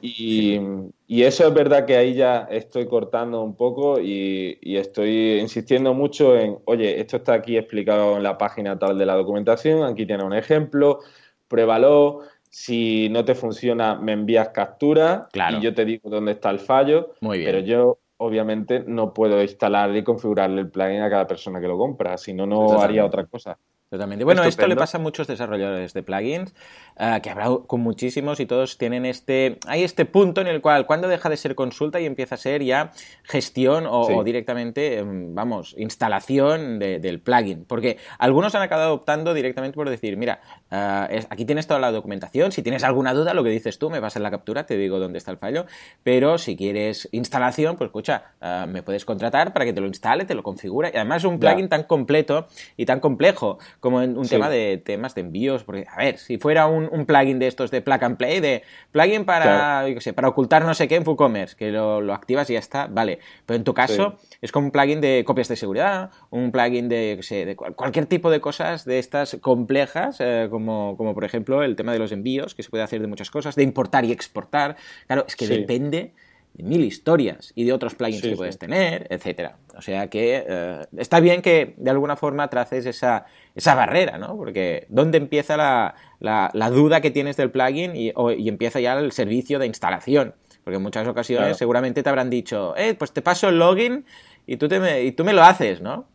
[0.00, 0.60] Y,
[1.08, 6.58] eso es verdad que ahí ya estoy cortando un poco y, estoy insistiendo mucho en,
[6.64, 10.32] oye, esto está aquí explicado en la página tal de la documentación, aquí tiene un
[10.32, 11.00] ejemplo,
[11.48, 16.58] pruébalo Si no te funciona, me envías captura y yo te digo dónde está el
[16.58, 17.12] fallo.
[17.20, 17.50] Muy bien.
[17.50, 21.76] Pero yo, obviamente, no puedo instalar y configurarle el plugin a cada persona que lo
[21.76, 23.58] compra, si no, no haría otra cosa.
[23.90, 24.22] Totalmente.
[24.22, 26.54] Bueno, esto le pasa a muchos desarrolladores de plugins,
[26.98, 29.58] eh, que he hablado con muchísimos y todos tienen este.
[29.66, 32.62] Hay este punto en el cual, cuando deja de ser consulta y empieza a ser
[32.62, 37.64] ya gestión o, directamente, em, vamos, instalación del plugin.
[37.64, 42.52] Porque algunos han acabado optando directamente por decir, mira, eh, aquí tienes toda la documentación,
[42.52, 44.98] si tienes alguna duda, lo que dices tú, me vas en la captura, te digo
[44.98, 45.64] dónde está el fallo.
[46.02, 50.26] Pero si quieres instalación, pues escucha, eh, me puedes contratar para que te lo instale,
[50.26, 50.90] te lo configure.
[50.92, 54.80] Y además, es un plugin tan completo y tan complejo como en un tema de
[54.84, 58.16] temas de envíos, porque, a ver, si fuera un, plugin de estos de plug and
[58.16, 62.50] play, de plugin para, sé, para ocultar no sé qué en WooCommerce, que lo, activas
[62.50, 63.20] y ya está, vale.
[63.46, 67.18] Pero en tu caso es como un plugin de copias de seguridad, un plugin de,
[67.22, 71.76] sé, de cualquier tipo de cosas de estas complejas, eh, como, como por ejemplo el
[71.76, 74.76] tema de los envíos, que se puede hacer de muchas cosas, de importar y exportar.
[75.06, 76.12] Claro, es que depende
[76.54, 79.56] de mil historias y de otros plugins que puedes tener, etcétera.
[79.76, 84.36] O sea que eh, está bien que de alguna forma traces esa, esa barrera, ¿no?
[84.36, 88.12] Porque ¿dónde empieza la, la, duda que tienes del plugin y,
[88.48, 90.34] empieza ya el servicio de instalación?
[90.64, 94.04] Porque en muchas ocasiones seguramente te habrán dicho, eh, pues te paso el login
[94.46, 96.06] y tú, te me, y tú me lo haces, ¿no?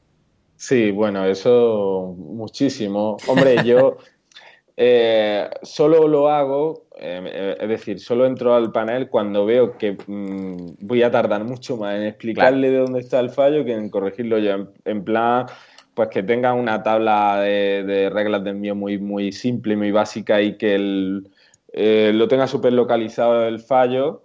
[0.58, 3.18] Sí, bueno, eso muchísimo.
[3.28, 3.98] Hombre, yo
[4.78, 10.76] eh, solo lo hago, eh, es decir, solo entro al panel cuando veo que mm,
[10.82, 14.38] voy a tardar mucho más en explicarle de dónde está el fallo que en corregirlo
[14.38, 14.68] yo.
[14.86, 15.48] En, plan,
[15.94, 20.56] pues que tenga una tabla de, reglas de envío muy, muy simple, muy básica y
[20.58, 21.22] que
[21.74, 24.24] eh, lo tenga súper localizado el fallo.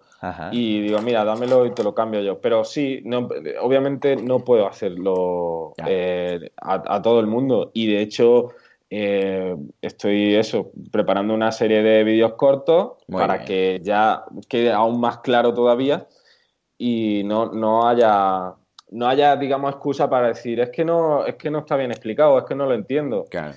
[0.50, 2.40] Y digo, mira, dámelo y te lo cambio yo.
[2.40, 3.28] Pero sí, no,
[3.61, 7.70] obviamente no puedo hacerlo a todo el mundo.
[7.72, 8.48] Y de hecho,
[8.90, 15.18] eh, estoy eso, preparando una serie de vídeos cortos para que ya quede aún más
[15.18, 16.07] claro todavía
[16.79, 18.55] y no, no haya
[18.90, 22.38] no haya digamos excusa para decir es que no es que no está bien explicado
[22.38, 23.55] es que no lo entiendo claro.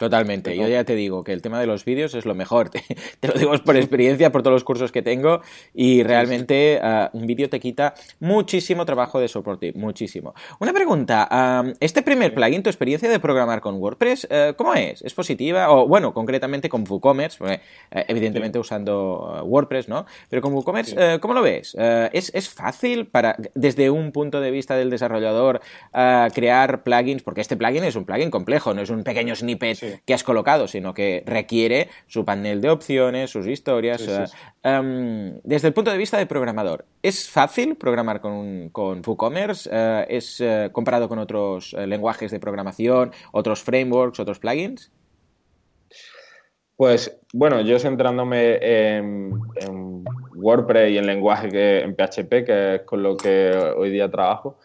[0.00, 0.56] Totalmente.
[0.56, 2.70] Yo ya te digo que el tema de los vídeos es lo mejor.
[3.20, 5.42] Te, lo digo por experiencia, por todos los cursos que tengo.
[5.74, 9.74] Y realmente ah, un vídeo te quita muchísimo trabajo de soporte.
[9.74, 10.32] Muchísimo.
[10.58, 11.74] Una pregunta.
[11.80, 15.02] este primer plugin, tu experiencia de programar con WordPress, eh, ¿cómo es?
[15.02, 15.70] ¿Es positiva?
[15.70, 17.60] O bueno, concretamente con WooCommerce, eh,
[18.08, 20.06] evidentemente usando ah, WordPress, ¿no?
[20.30, 21.76] Pero con WooCommerce, eh, ¿cómo lo ves?
[21.78, 25.60] ¿es, ¿es, fácil para, desde un punto de vista del desarrollador,
[25.92, 27.22] ah, crear plugins?
[27.22, 30.68] Porque este plugin es un plugin complejo, no es un pequeño snippet que has colocado,
[30.68, 34.06] sino que requiere su panel de opciones, sus historias.
[34.62, 39.70] Em, desde el punto de vista de programador, ¿es fácil programar con, con WooCommerce?
[39.72, 44.92] Eh, ¿Es eh, comparado con otros eh, lenguajes de programación, otros frameworks, otros plugins?
[46.76, 48.58] Pues bueno, yo centrándome
[48.96, 49.34] en,
[50.34, 54.58] WordPress y en lenguaje que en PHP, que es con lo que hoy día trabajo,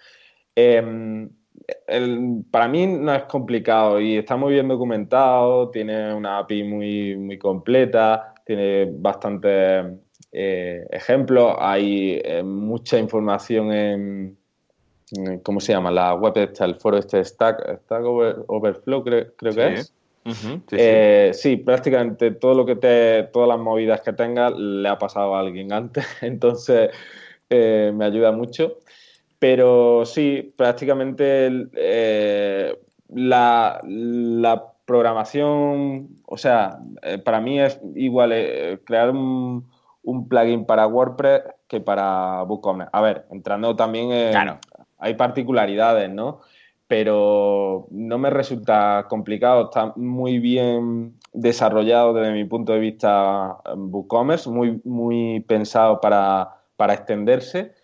[2.51, 7.37] para mí no es complicado y está muy bien documentado, tiene una API muy, muy
[7.37, 9.85] completa, tiene bastantes
[10.31, 14.37] eh, ejemplos, hay eh, mucha información en,
[15.43, 15.91] ¿cómo se llama?
[15.91, 19.93] La web está, el foro este Stack, Stack Overflow creo, que es.
[20.71, 25.35] Eh, sí, prácticamente todo lo que te, todas las movidas que tenga le ha pasado
[25.35, 26.91] a alguien antes, entonces
[27.49, 28.79] me ayuda mucho.
[29.47, 32.75] Pero sí, prácticamente eh,
[33.09, 33.79] la,
[34.85, 39.69] programación, o sea, eh, para mí es igual eh, crear un,
[40.27, 42.89] plugin para WordPress que para WooCommerce.
[42.91, 44.57] A ver, entrando también en...
[44.97, 46.39] Hay particularidades, ¿no?
[46.87, 54.49] Pero no me resulta complicado, está muy bien desarrollado desde mi punto de vista WooCommerce,
[54.49, 57.74] muy, muy pensado para, para extenderse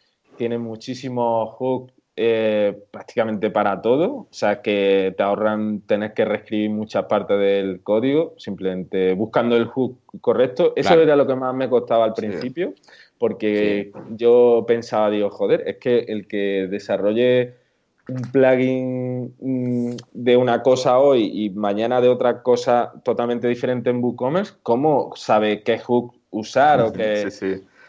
[0.41, 6.71] tiene muchísimos hooks eh, prácticamente para todo, o sea que te ahorran tener que reescribir
[6.71, 10.73] muchas partes del código, simplemente buscando el hook correcto.
[10.75, 12.73] Eso era lo que más me costaba al principio,
[13.19, 17.53] porque yo pensaba, digo, joder, es que el que desarrolle
[18.09, 24.03] un plugin mm, de una cosa hoy y mañana de otra cosa totalmente diferente en
[24.03, 27.29] WooCommerce, ¿cómo sabe qué hook usar o qué...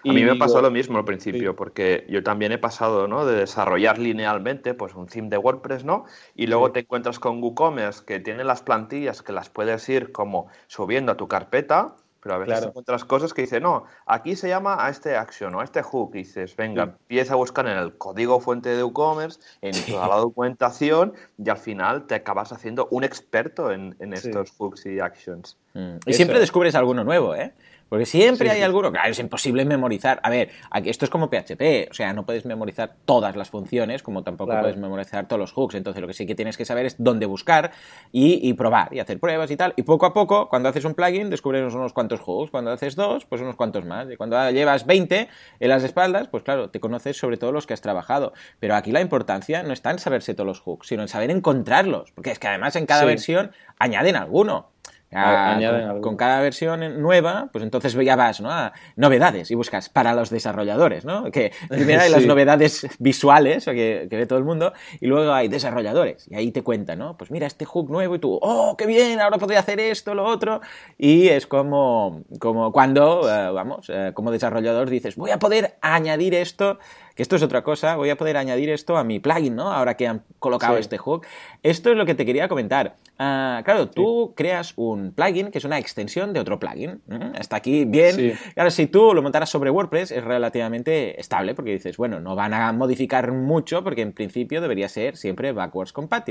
[0.05, 3.25] A mí me pasó lo mismo al principio, porque yo también he pasado, ¿no?
[3.25, 6.05] De desarrollar linealmente, pues un theme de WordPress, ¿no?
[6.35, 10.49] Y luego te encuentras con WooCommerce que tiene las plantillas que las puedes ir como
[10.67, 14.85] subiendo a tu carpeta, pero a veces encuentras cosas que dicen, no, aquí se llama
[14.85, 16.13] a este action o a este hook.
[16.15, 20.17] Y dices, venga, empieza a buscar en el código fuente de WooCommerce, en toda la
[20.17, 25.59] documentación, y al final te acabas haciendo un experto en, estos hooks y actions.
[25.75, 25.97] Mm.
[26.07, 27.53] Y siempre descubres alguno nuevo, ¿eh?
[27.93, 30.19] Porque siempre hay alguno, claro, es imposible memorizar.
[30.23, 30.49] A ver,
[30.87, 34.79] esto es como PHP, o sea, no puedes memorizar todas las funciones, como tampoco puedes
[34.79, 35.75] memorizar todos los hooks.
[35.75, 37.73] Entonces, lo que sí que tienes que saber es dónde buscar
[38.11, 39.75] y, probar y hacer pruebas y tal.
[39.77, 42.51] Y poco a poco, cuando haces un plugin, descubres unos cuantos hooks.
[42.51, 44.11] Cuando haces dos, pues unos cuantos más.
[44.11, 45.29] Y cuando llevas 20
[45.61, 48.33] en las espaldas, pues claro, te conoces sobre todo los que has trabajado.
[48.59, 52.11] Pero aquí la importancia no está en saberse todos los hooks, sino en saber encontrarlos.
[52.13, 54.73] Porque es que además en cada versión añaden alguno.
[55.15, 58.51] Ah, con, cada versión nueva, pues entonces ya vas ¿no?
[58.51, 61.31] a novedades y buscas para los desarrolladores, ¿no?
[61.31, 66.27] Que primero hay las novedades visuales que, ve todo el mundo y luego hay desarrolladores
[66.29, 67.17] y ahí te cuentan, ¿no?
[67.17, 69.21] Pues mira, este hook nuevo y tú, ¡oh, qué bien!
[69.21, 70.61] Ahora podría hacer esto, lo otro.
[70.97, 76.35] Y es como, como cuando, eh, vamos, eh, como desarrollador dices, voy a poder añadir
[76.35, 76.79] esto
[77.15, 79.73] que esto es otra cosa, voy a poder añadir esto a mi plugin, ¿no?
[79.73, 81.27] Ahora que han colocado este hook.
[81.63, 82.97] Esto es lo que te quería comentar.
[83.19, 87.03] Ah, claro, tú creas un plugin que es una extensión de otro plugin.
[87.39, 88.39] Está aquí bien.
[88.55, 92.55] Claro, si tú lo montaras sobre WordPress es relativamente estable porque dices, bueno, no van
[92.55, 96.23] a modificar mucho porque en principio debería ser siempre backwards compatible.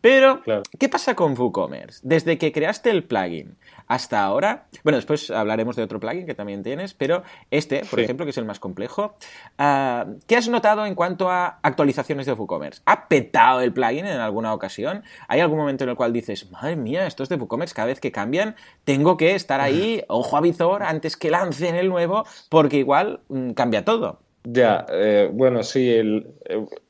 [0.00, 0.42] Pero,
[0.78, 2.00] ¿qué pasa con WooCommerce?
[2.02, 6.62] Desde que creaste el plugin hasta ahora, bueno, después hablaremos de otro plugin que también
[6.62, 9.14] tienes, pero este, por ejemplo, que es el más complejo,
[9.58, 12.82] uh, ¿Qué has notado en cuanto a actualizaciones de WooCommerce?
[12.86, 15.02] ¿Ha petado el plugin en alguna ocasión?
[15.28, 18.12] ¿Hay algún momento en el cual dices, madre mía, estos de WooCommerce cada vez que
[18.12, 23.20] cambian, tengo que estar ahí, ojo a visor, antes que lancen el nuevo, porque igual
[23.28, 24.20] mm, cambia todo?
[24.44, 26.24] Ya, eh, bueno, sí, eh,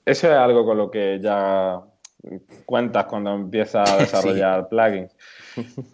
[0.05, 1.81] eso es algo con lo que ya
[2.65, 5.15] cuentas cuando empiezas a desarrollar plugins.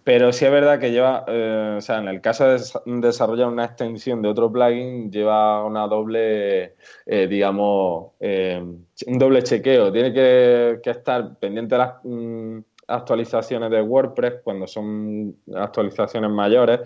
[0.03, 3.65] Pero sí es verdad que lleva, eh, o sea, en el caso de desarrollar una
[3.65, 8.61] extensión de otro plugin, lleva una doble, eh, digamos, eh,
[9.07, 9.91] un doble chequeo.
[9.91, 16.81] Tiene que, estar pendiente de las mm, actualizaciones de WordPress cuando son actualizaciones mayores,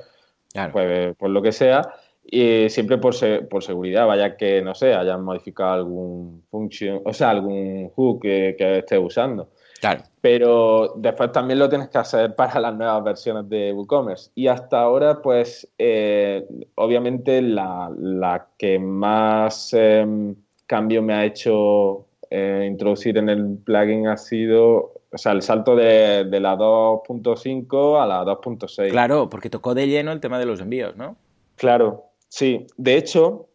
[0.71, 1.81] pues por lo que sea.
[2.29, 3.15] Y siempre por,
[3.47, 8.55] por seguridad, vaya que, no sé, hayan modificado algún function, o sea, algún hook que,
[8.57, 9.49] que esté usando.
[9.79, 10.03] Claro.
[10.21, 14.31] Pero después también lo tienes que hacer para las nuevas versiones de WooCommerce.
[14.35, 20.35] Y hasta ahora, pues, eh, obviamente la, que más em,
[20.65, 25.75] cambio me ha hecho eh, introducir en el plugin ha sido, o sea, el salto
[25.75, 28.89] de, de la 2.5 a la 2.6.
[28.89, 31.15] Claro, porque tocó de lleno el tema de los envíos, ¿no?
[31.55, 32.67] Claro, sí.
[32.77, 33.49] De hecho,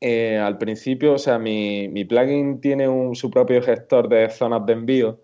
[0.00, 5.20] eh, al principio, o sea, mi, plugin tiene su propio gestor de zonas de envío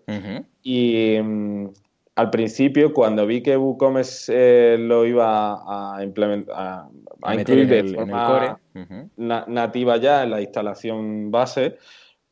[0.61, 1.67] y mm,
[2.15, 6.55] al principio, cuando vi que WooCommerce eh, lo iba a implementar,
[7.23, 8.59] a, incluir de forma
[9.47, 11.77] nativa ya en la instalación base,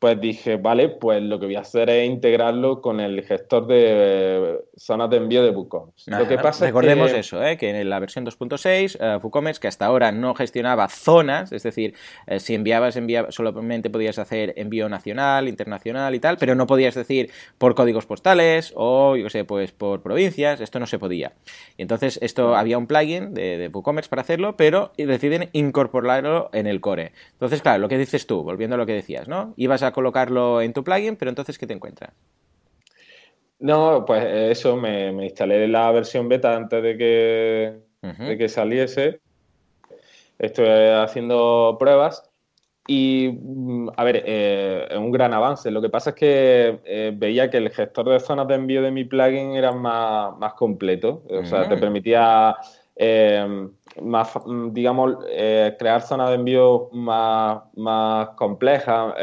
[0.02, 3.76] pues dije, vale, pues lo que voy a hacer es integrarlo con el gestor de
[3.78, 6.10] eh, zonas de envío de WooCommerce.
[6.10, 7.56] lo que pasa recordemos eso, ¿eh?
[7.56, 11.94] que en la versión 2.6 uh, WooCommerce, que hasta ahora no gestionaba zonas, es decir,
[12.26, 16.96] eh, si enviabas, enviabas, solamente podías hacer envío nacional, internacional y tal, pero no podías
[16.96, 21.34] decir por códigos postales o, yo sé, pues por provincias, esto no se podía.
[21.76, 26.66] Y entonces esto había un plugin de, de WooCommerce para hacerlo, pero deciden incorporarlo en
[26.66, 27.12] el core.
[27.34, 29.54] Entonces, claro, lo que dices tú, volviendo a lo que decías, ¿no?
[29.56, 32.12] Ibas a colocarlo en tu plugin, pero entonces, ¿qué te encuentras?
[33.58, 34.24] No, pues
[34.58, 39.20] eso, me, instalé la versión beta antes de que, que saliese.
[40.38, 42.28] Estoy haciendo pruebas
[42.86, 45.70] y, mm, a ver, eh, es un gran avance.
[45.70, 48.90] Lo que pasa es que eh, veía que el gestor de zonas de envío de
[48.90, 51.22] mi plugin era más, más completo.
[51.30, 52.56] O sea, te permitía,
[52.96, 53.68] eh,
[54.02, 54.32] más,
[54.72, 55.18] digamos,
[55.78, 59.14] crear zonas de envío más, más complejas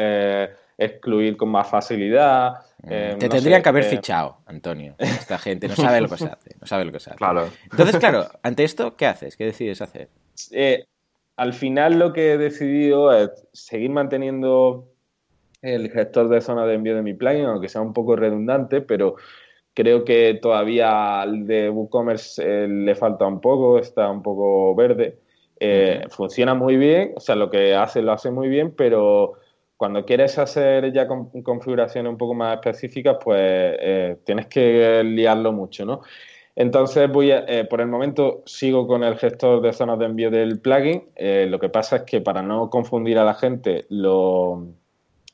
[0.80, 2.54] excluir con más facilidad.
[2.84, 2.88] Mm.
[2.90, 4.96] Eh, Te tendrían que haber eh, fichado, Antonio.
[4.98, 6.56] Esta gente no sabe lo que se hace.
[6.60, 7.18] No sabe lo que se hace.
[7.18, 7.50] Claro.
[7.70, 9.36] Entonces, claro, ante esto, ¿qué haces?
[9.36, 10.10] ¿Qué decides hacer?
[10.52, 10.86] Eh,
[11.36, 14.88] al final lo que he decidido es seguir manteniendo
[15.62, 19.16] el gestor de zona de envío de mi plugin, aunque sea un poco redundante, pero
[19.74, 25.20] creo que todavía al de WooCommerce le falta un poco, está un poco verde.
[26.10, 29.34] Funciona muy bien, o sea, lo que hace lo hace muy bien, pero
[29.80, 35.86] cuando quieres hacer ya configuraciones un poco más específicas, pues eh, tienes que liarlo mucho,
[35.86, 36.02] ¿no?
[36.54, 40.30] Entonces voy a, eh, por el momento sigo con el gestor de zonas de envío
[40.32, 41.04] del plugin.
[41.16, 44.68] Eh, lo que pasa es que para no confundir a la gente, lo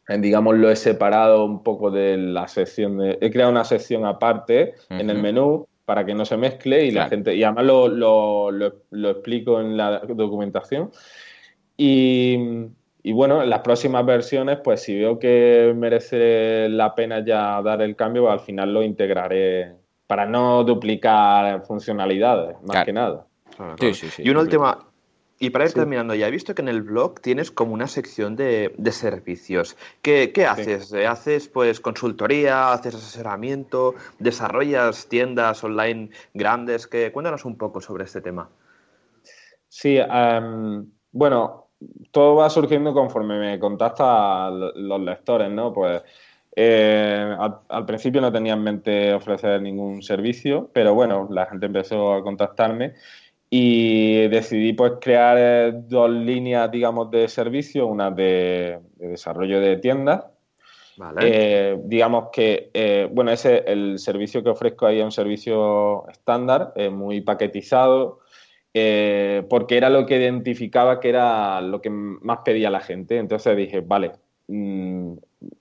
[0.07, 3.17] digamos lo he separado un poco de la sección de.
[3.21, 7.09] He creado una sección aparte en el menú para que no se mezcle y la
[7.09, 7.33] gente.
[7.33, 10.91] Y además lo, lo, lo explico en la documentación.
[11.75, 12.67] Y
[13.07, 17.83] y bueno, en las próximas versiones, pues si veo que merece la pena ya dar
[17.83, 19.75] el cambio, al final lo integraré
[20.07, 23.27] para no duplicar funcionalidades, más que nada.
[23.79, 24.87] Sí, sí, sí, y una última,
[25.37, 28.35] y para ir terminando ya, he visto que en el blog tienes como una sección
[28.35, 29.77] de, servicios.
[30.01, 30.91] ¿Qué, haces?
[30.91, 32.73] ¿Haces pues consultoría?
[32.73, 33.93] ¿Haces asesoramiento?
[34.17, 36.87] ¿Desarrollas tiendas online grandes?
[36.87, 38.49] Que, cuéntanos un poco sobre este tema.
[39.69, 41.64] Sí, em, bueno,
[42.11, 45.73] todo va surgiendo conforme me contactan los lectores, ¿no?
[45.73, 46.01] Pues
[46.55, 47.35] eh,
[47.67, 52.23] al, principio no tenía en mente ofrecer ningún servicio, pero bueno, la gente empezó a
[52.23, 52.93] contactarme
[53.49, 60.25] y decidí pues crear eh, dos líneas, digamos, de servicio, una de, desarrollo de tiendas.
[61.21, 66.73] Eh, digamos que, eh, bueno, ese, el servicio que ofrezco ahí es un servicio estándar,
[66.91, 68.19] muy paquetizado,
[69.49, 73.17] porque era lo que identificaba que era lo que más pedía la gente.
[73.17, 74.11] Entonces dije, vale,
[74.47, 75.13] mm,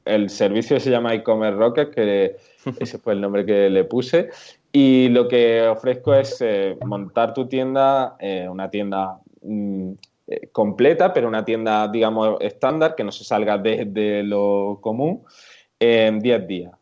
[0.05, 2.37] el servicio se llama e-commerce rocket, que
[2.81, 4.31] ese fue el nombre que le puse,
[4.73, 9.93] y lo que ofrezco es eh, montar tu tienda, eh, una tienda mm,
[10.27, 15.23] eh, completa, pero una tienda, digamos, estándar, que no se salga de, lo común,
[15.79, 16.73] en 10 días.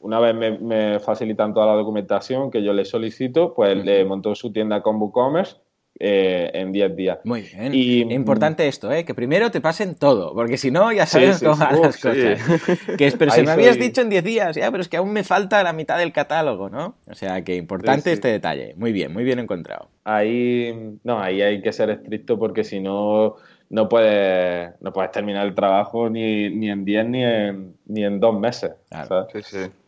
[0.00, 4.52] Una vez me, facilitan toda la documentación que yo le solicito, pues le monto su
[4.52, 5.56] tienda con WooCommerce
[6.02, 7.18] eh, en 10 días.
[7.24, 7.74] Muy bien.
[7.74, 9.04] Y, Importante esto, ¿eh?
[9.04, 12.40] que primero te pasen todo, porque si no ya sabes cómo van las cosas.
[12.96, 15.24] Que pero si me habías dicho en 10 días, ya, pero es que aún me
[15.24, 16.96] falta la mitad del catálogo, ¿no?
[17.06, 18.74] O sea, que importante este detalle.
[18.78, 19.90] Muy bien, muy bien encontrado.
[20.04, 23.36] Ahí, no, ahí hay que ser estricto porque si no,
[23.68, 28.20] no puedes, no puedes terminar el trabajo ni, ni en 10 ni en, ni en
[28.20, 28.72] dos meses.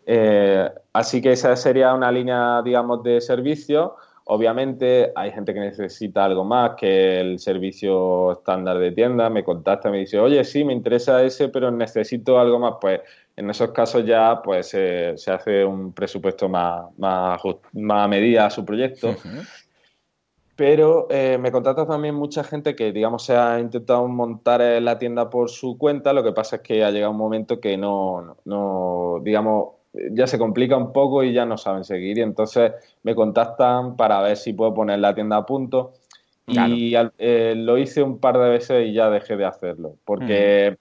[0.06, 6.24] Eh, así que esa sería una línea, digamos, de servicio Obviamente hay gente que necesita
[6.24, 10.72] algo más que el servicio estándar de tienda, me contacta, me dice, oye, sí, me
[10.72, 12.74] interesa ese, pero necesito algo más.
[12.80, 13.00] Pues
[13.36, 17.40] en esos casos ya pues se hace un presupuesto más, más,
[17.72, 19.16] más a medida a su proyecto.
[20.54, 25.30] Pero eh, me contacta también mucha gente que, digamos, se ha intentado montar la tienda
[25.30, 26.12] por su cuenta.
[26.12, 30.38] Lo que pasa es que ha llegado un momento que no, no digamos, ya se
[30.38, 32.18] complica un poco y ya no saben seguir.
[32.18, 32.72] Y entonces
[33.02, 35.92] me contactan para ver si puedo poner la tienda a punto.
[36.46, 39.94] Y eh, lo hice un par de veces y ya dejé de hacerlo.
[40.04, 40.76] Porque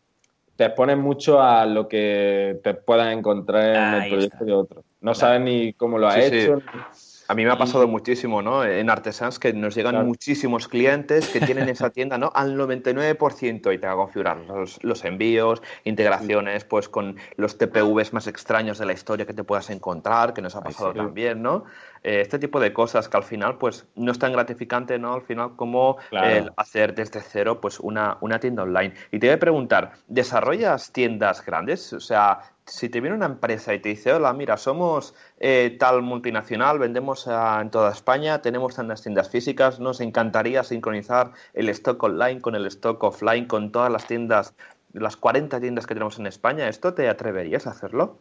[0.56, 4.84] te expones mucho a lo que te puedan encontrar en el proyecto de otro.
[5.02, 6.62] No sabes ni cómo lo ha hecho.
[7.32, 8.66] A mí me ha pasado muchísimo, ¿no?
[8.66, 12.30] En Artesans que nos llegan muchísimos clientes que tienen esa tienda, ¿no?
[12.36, 14.38] Al 99% y te va a configurar
[14.84, 19.70] los, envíos, integraciones, pues con los TPVs más extraños de la historia que te puedas
[19.70, 21.64] encontrar, que nos ha pasado también, ¿no?
[22.04, 25.14] Eh, este tipo de cosas que al final, pues no es tan gratificante, ¿no?
[25.14, 25.98] Al final como
[26.58, 28.94] hacer desde cero, pues una, una tienda online.
[29.12, 31.94] Y te voy a preguntar, ¿desarrollas tiendas grandes?
[31.94, 36.02] O sea, si te viene una empresa y te dice, hola, mira, somos eh, tal
[36.02, 42.42] multinacional, vendemos en toda España, tenemos tantas tiendas físicas, nos encantaría sincronizar el stock online
[42.42, 44.56] con el stock offline, con todas las tiendas,
[44.94, 48.20] las 40 tiendas que tenemos en España, ¿esto te atreverías a hacerlo?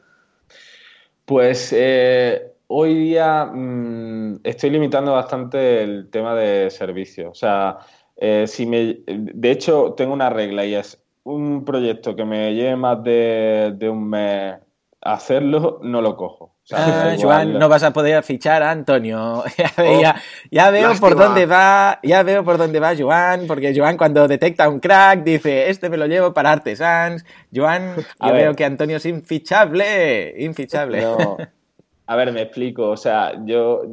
[1.25, 7.31] Pues eh, hoy día mm, estoy limitando bastante el tema de servicio.
[7.31, 7.79] O sea,
[8.17, 12.77] eh, si me, de hecho, tengo una regla y es un proyecto que me lleve
[12.77, 14.55] más de, un mes
[15.03, 16.55] hacerlo, no lo cojo.
[16.73, 19.43] Ah, Joan, no vas a poder fichar a Antonio.
[20.51, 24.29] Ya, oh, veo por dónde va, ya veo por dónde va Joan, porque Joan cuando
[24.29, 27.25] detecta un crack dice, este me lo llevo para Artesans.
[27.53, 31.05] Joan, yo veo que Antonio es infichable, infichable.
[32.11, 32.89] A ver, me explico.
[32.89, 33.85] O sea, yo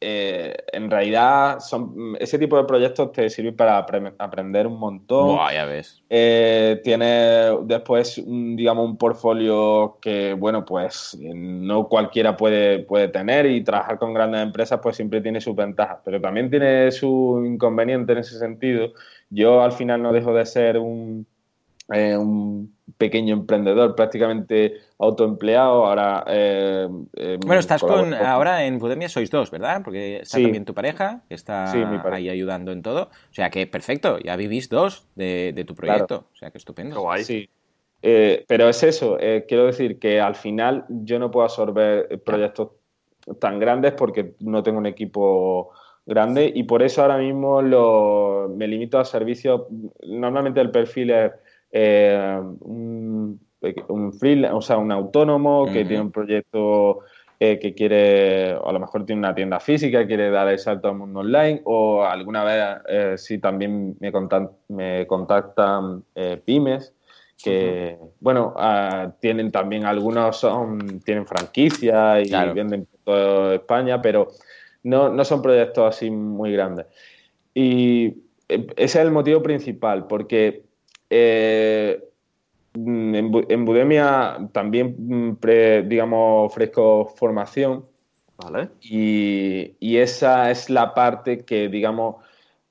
[0.00, 3.78] eh, en realidad son ese tipo de proyectos te sirven para
[4.18, 5.36] aprender un montón.
[5.52, 6.04] ya ves.
[6.08, 13.64] Eh, tiene después, digamos, un portfolio que, bueno, pues no cualquiera puede, puede tener y
[13.64, 18.18] trabajar con grandes empresas pues siempre tiene sus ventajas, pero también tiene su inconveniente en
[18.18, 18.92] ese sentido.
[19.30, 21.26] Yo al final no dejo de ser un,
[21.92, 25.86] eh, un pequeño emprendedor, prácticamente autoempleado.
[25.86, 26.24] Ahora.
[26.28, 28.14] Eh, em, bueno, estás con.
[28.14, 29.82] Ahora en Budemia sois dos, ¿verdad?
[29.84, 31.70] Porque está también tu pareja, que está
[32.12, 33.10] ahí ayudando en todo.
[33.30, 36.26] O sea que perfecto, ya vivís dos de, tu proyecto.
[36.32, 37.02] O sea que estupendo.
[37.22, 37.48] Sí.
[38.02, 42.70] Eh, pero es eso, eh, quiero decir que al final yo no puedo absorber proyectos
[43.38, 45.70] tan grandes porque no tengo un equipo
[46.04, 49.62] grande y por eso ahora mismo lo, me limito a servicios.
[50.04, 51.32] Normalmente el perfil es
[51.72, 53.40] eh, un,
[53.88, 57.00] un freelance, o sea, un autónomo que tiene un proyecto
[57.40, 60.96] eh, que quiere, a lo mejor tiene una tienda física, quiere dar el salto al
[60.96, 64.12] mundo online, o alguna vez eh, sí también me,
[64.68, 66.04] me contactan
[66.44, 66.94] pymes
[67.42, 74.28] que bueno, ah, tienen también algunos son, tienen franquicia y venden por toda España, pero
[74.84, 76.86] no, no son proyectos así muy grandes.
[77.54, 78.06] Y
[78.48, 80.64] eh, ese es el motivo principal, porque
[81.12, 82.02] eh,
[82.74, 85.38] en, Budemia también, mm,
[85.86, 87.86] digamos, ofrezco formación.
[88.38, 88.70] ¿Vale?
[88.80, 92.16] Y, y, esa es la parte que, digamos,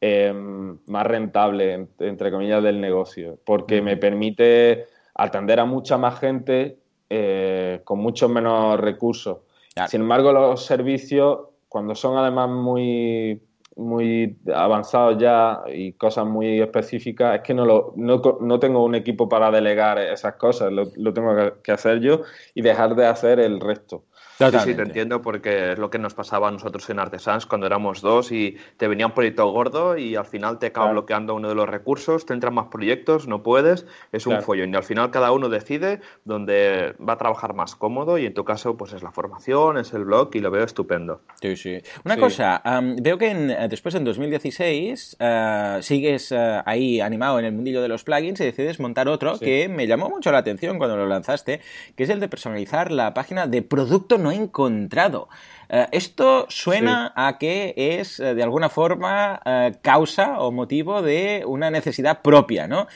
[0.04, 6.80] Em, más rentable, entre comillas, del negocio, porque me permite atender a mucha más gente
[7.08, 9.42] eh, con muchos menos recursos.
[9.88, 13.44] Sin embargo, los servicios, cuando son además muy,
[13.76, 19.30] muy avanzados ya y cosas muy específicas, es que no, lo, no, tengo un equipo
[19.30, 22.22] para delegar esas cosas, lo, lo tengo que hacer yo
[22.54, 24.04] y dejar de hacer el resto.
[24.50, 27.68] Sí, sí, te entiendo porque es lo que nos pasaba a nosotros en Artesans cuando
[27.68, 31.50] éramos dos y te venía un proyecto gordo y al final te acaba bloqueando uno
[31.50, 35.12] de los recursos, te entran más proyectos, no puedes, es un follón y al final
[35.12, 39.04] cada uno decide dónde va a trabajar más cómodo y en tu caso pues es
[39.04, 41.22] la formación, es el blog y lo veo estupendo.
[41.42, 41.78] Sí, sí.
[42.04, 42.62] Una cosa,
[43.00, 47.88] veo que eh, después en 2016 eh, sigues eh, ahí animado en el mundillo de
[47.88, 51.62] los plugins y decides montar otro que me llamó mucho la atención cuando lo lanzaste,
[51.96, 55.30] que es el de personalizar la página de producto no encontrado.
[55.70, 61.44] Eh, esto suena a que es, eh, de alguna forma, eh, causa o motivo de
[61.46, 62.88] una necesidad propia, ¿no?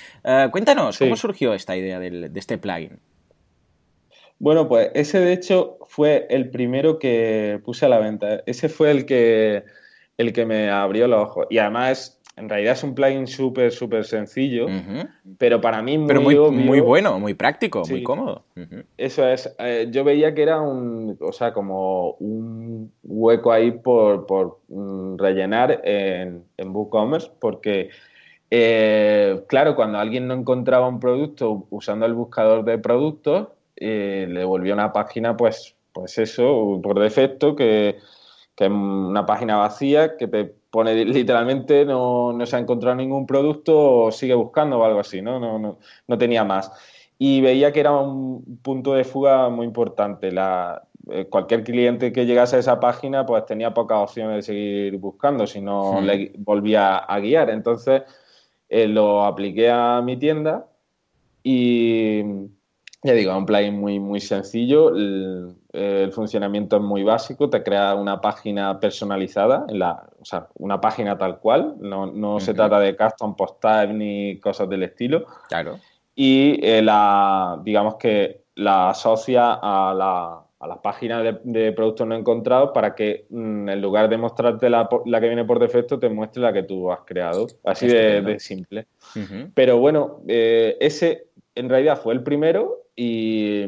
[0.51, 2.99] cuéntanos, ¿cómo surgió esta idea de este plugin?
[4.39, 8.43] Bueno, pues ese de hecho fue el primero que puse a la venta.
[8.45, 9.63] Ese fue el que,
[10.17, 11.47] el que me abrió los ojos.
[11.49, 14.67] Y además en realidad es un plugin súper, súper sencillo,
[15.37, 18.43] pero para mí muy, pero muy, muy bueno, muy práctico, muy cómodo.
[18.97, 19.55] Eso es.
[19.57, 25.17] Eh, yo veía que era un, o sea, como un hueco ahí por, por mm,
[25.17, 27.89] rellenar en, en WooCommerce, porque,
[28.51, 34.43] eh, claro, cuando alguien no encontraba un producto usando el buscador de productos, eh, le
[34.43, 37.95] volvió una página, pues, pues eso, por defecto, que,
[38.55, 43.25] que es una página vacía que te pone literalmente no, no, se ha encontrado ningún
[43.25, 45.39] producto sigue buscando o algo así, ¿no?
[45.39, 46.69] No, no, no tenía más.
[47.17, 50.33] Y veía que era un punto de fuga muy importante.
[50.33, 54.97] La, eh, cualquier cliente que llegase a esa página pues tenía pocas opciones de seguir
[54.97, 57.51] buscando si no le volvía a guiar.
[57.51, 58.01] Entonces
[58.67, 60.67] eh, lo apliqué a mi tienda
[61.41, 62.21] y
[63.01, 64.89] ya digo, un plugin muy, muy sencillo.
[64.93, 65.55] El,
[66.11, 67.49] funcionamiento es muy básico.
[67.49, 71.75] Te crea una página personalizada, en la, o sea, una página tal cual.
[71.79, 75.25] No, se trata de custom post type ni cosas del estilo.
[75.49, 75.79] Claro.
[76.15, 82.15] Y eh, la, digamos que la asocia a la, a la página de, productos no
[82.15, 86.09] encontrados para que mm, en lugar de mostrarte la, la, que viene por defecto, te
[86.09, 87.47] muestre la que tú has creado.
[87.63, 88.87] Así de, simple.
[89.53, 93.65] Pero bueno, eh, ese en realidad fue el primero y,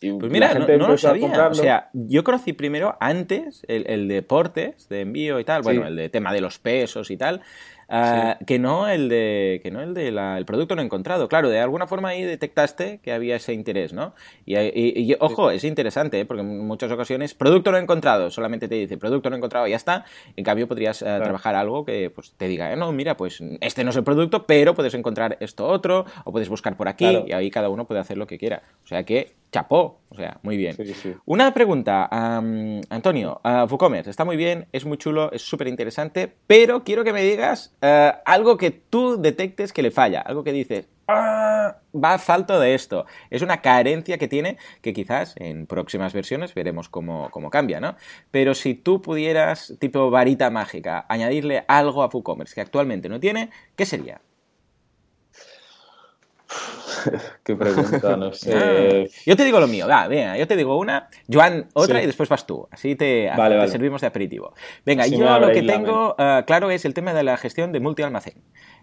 [0.00, 1.48] pues mira, no, lo sabía.
[1.48, 5.96] O sea, yo conocí primero antes el, el, deportes de envío y tal, bueno, el
[5.96, 7.42] de tema de los pesos y tal,
[7.92, 11.28] Ah, que no el de que no el de el producto no encontrado.
[11.28, 14.14] Claro, de alguna forma ahí detectaste que había ese interés, ¿no?
[14.46, 16.24] Y, ojo, es interesante, ¿eh?
[16.24, 19.76] porque en muchas ocasiones producto no encontrado, solamente te dice producto no encontrado y ya
[19.76, 20.04] está.
[20.36, 23.82] En cambio, podrías eh, trabajar algo que pues, te diga, eh, no, mira, pues este
[23.82, 27.32] no es el producto, pero puedes encontrar esto otro, o puedes buscar por aquí, y
[27.32, 28.62] ahí cada uno puede hacer lo que quiera.
[28.84, 30.76] O sea que chapó, o sea, muy bien.
[31.24, 36.84] Una pregunta, Antonio, uh, WooCommerce, está muy bien, es muy chulo, es súper interesante, pero
[36.84, 40.88] quiero que me digas eh, algo que tú detectes que le falla, algo que dices,
[41.08, 43.06] ah, va a falto de esto.
[43.30, 47.96] Es una carencia que tiene que quizás en próximas versiones veremos cómo, cómo cambia, ¿no?
[48.30, 53.50] Pero si tú pudieras, tipo varita mágica, añadirle algo a WooCommerce que actualmente no tiene,
[53.76, 54.20] ¿qué sería?
[57.44, 59.10] Qué pregunta, no sé.
[59.24, 62.28] yo te digo lo mío, va, venga, yo te digo una, Joan otra y después
[62.28, 62.68] vas tú.
[62.70, 63.30] Así te,
[63.68, 64.54] servimos de aperitivo.
[64.84, 68.34] Venga, yo lo que tengo eh, claro es el tema de la gestión de multi-almacén.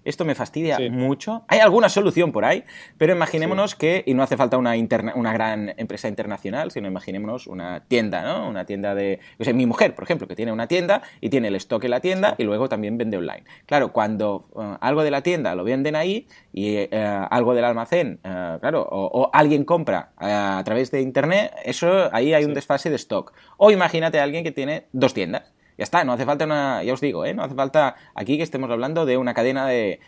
[0.08, 1.44] Esto me fastidia mucho.
[1.50, 2.64] Hay alguna solución por ahí,
[2.98, 4.74] pero imaginémonos que, y no hace falta una,
[5.16, 8.48] una gran empresa internacional, sino imaginémonos una tienda, ¿no?
[8.48, 9.20] Una tienda de...
[9.38, 11.92] O sea, mi mujer, por ejemplo, que tiene una tienda y tiene el stock en
[11.92, 13.44] la tienda y luego también vende online.
[13.66, 16.90] Claro, cuando eh, algo de la tienda lo venden ahí y eh,
[17.30, 22.46] algo del almacén, eh, claro, o, alguien compra a través de internet, eso ahí hay
[22.46, 23.34] un desfase de stock.
[23.58, 26.94] O imagínate a alguien que tiene dos tiendas ya está, no hace falta una, ya
[26.94, 27.34] os digo, ¿eh?
[27.34, 30.00] no hace falta aquí que estemos hablando de una cadena de,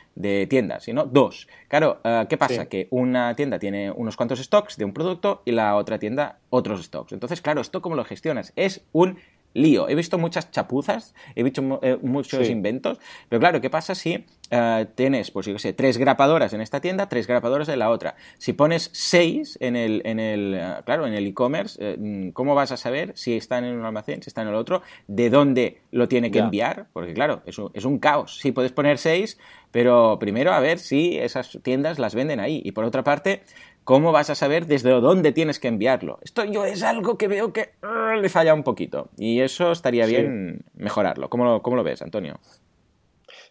[0.49, 1.47] tiendas, sino dos.
[1.67, 2.65] Claro, eh, ¿qué pasa?
[2.65, 6.83] Que una tienda tiene unos cuantos stocks de un producto y la otra tienda otros
[6.83, 7.13] stocks.
[7.13, 8.51] Entonces, claro, ¿esto cómo lo gestionas?
[8.55, 9.19] Es un
[9.53, 9.89] lío.
[9.89, 14.85] He visto muchas chapuzas, he visto eh, muchos inventos, pero claro, ¿qué pasa si eh,
[14.95, 18.15] tienes, pues yo qué sé, tres grapadoras en esta tienda, tres grapadoras en la otra?
[18.37, 22.71] Si pones seis en el, en el eh, claro, en el e-commerce, mm, ¿cómo vas
[22.71, 26.07] a saber si están en un almacén, si están en el otro, de dónde lo
[26.07, 26.87] tiene que enviar?
[26.93, 28.37] Porque claro, es un, es un caos.
[28.39, 29.37] Sí, puedes poner seis,
[29.71, 32.61] pero primero a ver si esas tiendas las venden ahí.
[32.63, 33.43] Y por otra parte,
[33.89, 36.19] ¿Cómo vas a saber desde dónde tienes que enviarlo?
[36.21, 40.05] Esto yo es algo que veo que uh, le falla un poquito y eso estaría
[40.05, 41.27] bien mejorarlo.
[41.31, 42.39] ¿Cómo lo, ¿Cómo lo ves, Antonio?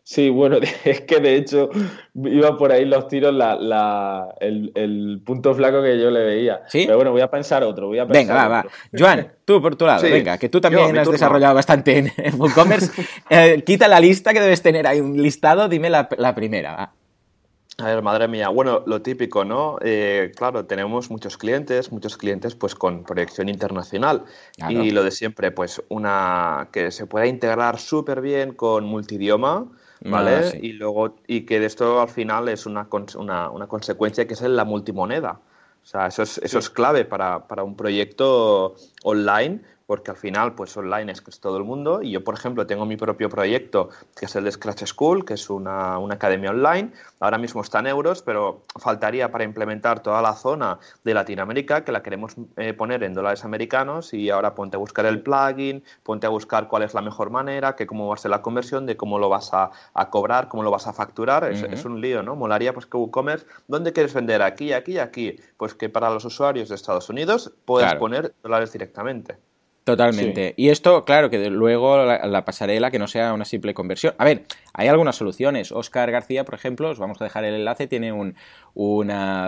[0.05, 1.71] Sí, bueno, es que de hecho
[2.15, 3.35] iba por ahí los tiros
[4.39, 6.63] el, punto flaco que yo le veía.
[6.69, 6.85] ¿Sí?
[6.87, 7.89] Pero bueno, voy a pensar otro.
[7.89, 8.67] Voy a venga, va, va.
[8.97, 12.93] Joan, tú por tu lado, venga, que tú también has desarrollado bastante en, WooCommerce.
[13.31, 16.77] Eh, quita la lista que debes tener ahí, un listado, dime la, la primera.
[16.77, 16.98] Va.
[17.81, 18.49] A ver, madre mía.
[18.49, 19.79] Bueno, lo típico, ¿no?
[19.83, 24.25] Eh, claro, tenemos muchos clientes, muchos clientes pues con proyección internacional.
[24.69, 29.71] Y lo de siempre, pues una que se pueda integrar súper bien con multidioma,
[30.01, 30.35] ¿vale?
[30.35, 34.35] Ah, y luego, y que de esto al final es una, una, una consecuencia que
[34.35, 35.39] es la multimoneda.
[35.81, 38.75] O sea, eso es, eso es clave para, para un proyecto
[39.05, 42.03] online porque al final, pues online es que es todo el mundo.
[42.03, 45.33] Y yo, por ejemplo, tengo mi propio proyecto, que es el de Scratch School, que
[45.33, 46.93] es una, academia online.
[47.21, 51.93] Ahora mismo está en euros, pero faltaría para implementar toda la zona de Latinoamérica, que
[51.93, 54.13] la queremos eh, poner en dólares americanos.
[54.13, 57.75] Y ahora ponte a buscar el plugin, ponte a buscar cuál es la mejor manera,
[57.75, 59.71] que cómo va a ser la conversión, de cómo lo vas a,
[60.11, 61.45] cobrar, cómo lo vas a facturar.
[61.51, 62.37] es, un lío, ¿no?
[62.37, 64.43] Molaría pues que WooCommerce, ¿dónde quieres vender?
[64.43, 65.41] Aquí, aquí, aquí.
[65.57, 69.48] Pues que para los usuarios de Estados Unidos puedas poner dólares directamente.
[69.89, 70.53] Totalmente.
[70.59, 74.15] Y esto, claro, que luego la, pasarela que no sea una simple conversión.
[74.19, 75.73] A ver, hay algunas soluciones.
[75.73, 78.35] Oscar García, por ejemplo, os vamos a dejar el enlace, tiene un,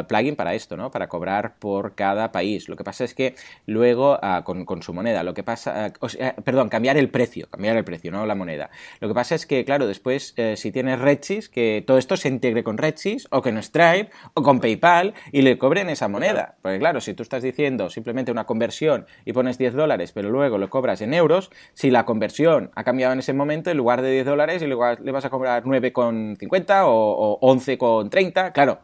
[0.09, 0.91] plugin para esto, ¿no?
[0.91, 2.68] Para cobrar por cada país.
[2.68, 3.35] Lo que pasa es que
[3.66, 7.85] luego, ah, con, su moneda, lo que pasa, ah, perdón, cambiar el precio, cambiar el
[7.85, 8.70] precio, no la moneda.
[9.01, 12.28] Lo que pasa es que, claro, después, eh, si tienes Redsys, que todo esto se
[12.28, 16.57] integre con Redsys o con Stripe o con PayPal y le cobren esa moneda.
[16.62, 20.59] Porque, claro, si tú estás diciendo simplemente una conversión y pones 10 dólares, pero luego
[20.59, 24.11] lo cobras en euros, si la conversión ha cambiado en ese momento, en lugar de
[24.11, 24.74] 10 dólares, le
[25.12, 28.81] vas a cobrar 9,50 o, o 11,30, claro.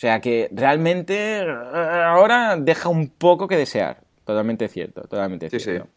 [0.00, 3.98] O sea que realmente eh, ahora deja un poco que desear.
[4.24, 5.88] Totalmente cierto, totalmente cierto.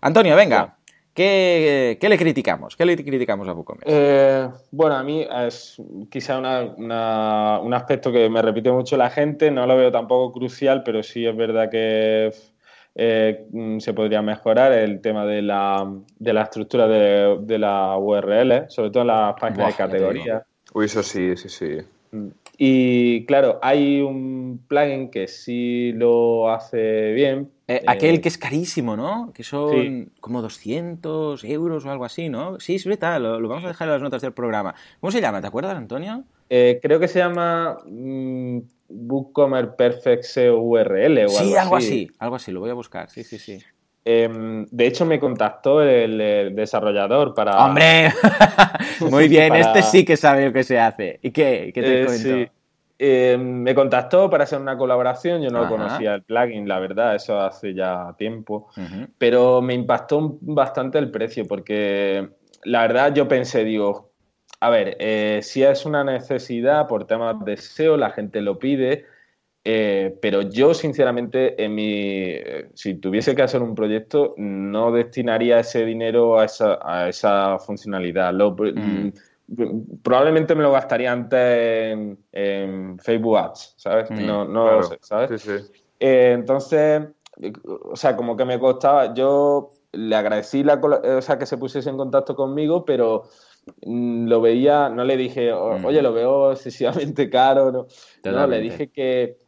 [0.00, 0.76] Antonio, venga.
[1.14, 2.74] ¿Qué, le criticamos?
[2.74, 3.88] ¿Qué le criticamos a WooCommerce?
[3.88, 5.80] Eh, bueno, a mí es
[6.10, 11.04] quizá un aspecto que me repite mucho la gente, no lo veo tampoco crucial, pero
[11.04, 12.32] sí es verdad que
[12.96, 15.88] eh, mm, se podría mejorar el tema de la,
[16.18, 20.44] de la estructura de, de la URL, sobre todo en las páginas de categoría.
[20.72, 21.78] Uy, eso sí, sí, sí.
[22.10, 22.30] Mm.
[22.56, 27.50] Y claro, hay un plugin que sí lo hace bien.
[27.66, 29.32] Eh, aquel eh, que es carísimo, ¿no?
[29.34, 32.60] Que son como 200 euros o algo así, ¿no?
[32.60, 34.74] Sí, es verdad, lo, vamos a dejar en las notas del programa.
[35.00, 35.40] ¿Cómo se llama?
[35.40, 36.24] ¿Te acuerdas, Antonio?
[36.48, 42.10] creo que se llama mm, WooCommerce Perfect SEO URL o sí, algo, así.
[42.18, 43.58] algo así, lo voy a buscar, sí, sí, sí.
[44.04, 47.64] Em, de hecho, me contactó el, desarrollador para...
[47.64, 48.12] ¡Hombre!
[49.10, 51.18] Muy bien, este sí que sabe lo que se hace.
[51.22, 51.72] ¿Y qué?
[51.74, 52.48] ¿Qué te eh, Sí.
[52.96, 57.40] Em, me contactó para hacer una colaboración, yo no conocía el plugin, la verdad, eso
[57.40, 58.68] hace ya tiempo,
[59.18, 62.28] pero me impactó bastante el precio porque
[62.62, 64.12] la verdad yo pensé, digo,
[64.60, 69.06] a ver, eh, si es una necesidad por temas de SEO, la gente lo pide,
[69.66, 72.34] eh, pero yo sinceramente, en mi,
[72.74, 76.44] si tuviese que hacer un proyecto, no destinaría ese dinero a
[77.08, 78.34] esa, funcionalidad.
[78.34, 79.12] Mm.
[79.46, 84.10] Mm, probablemente me lo gastaría antes en, Facebook Ads, ¿sabes?
[84.10, 85.40] Mm, no, no lo sé, ¿sabes?
[85.40, 85.66] Sí, sí.
[85.98, 87.02] Eh, entonces,
[87.64, 91.88] o sea, como que me costaba, yo le agradecí la, o sea, que se pusiese
[91.88, 93.24] en contacto conmigo, pero
[93.82, 97.86] lo veía, no le dije, oye, lo veo excesivamente caro, no,
[98.24, 99.38] no le dije que,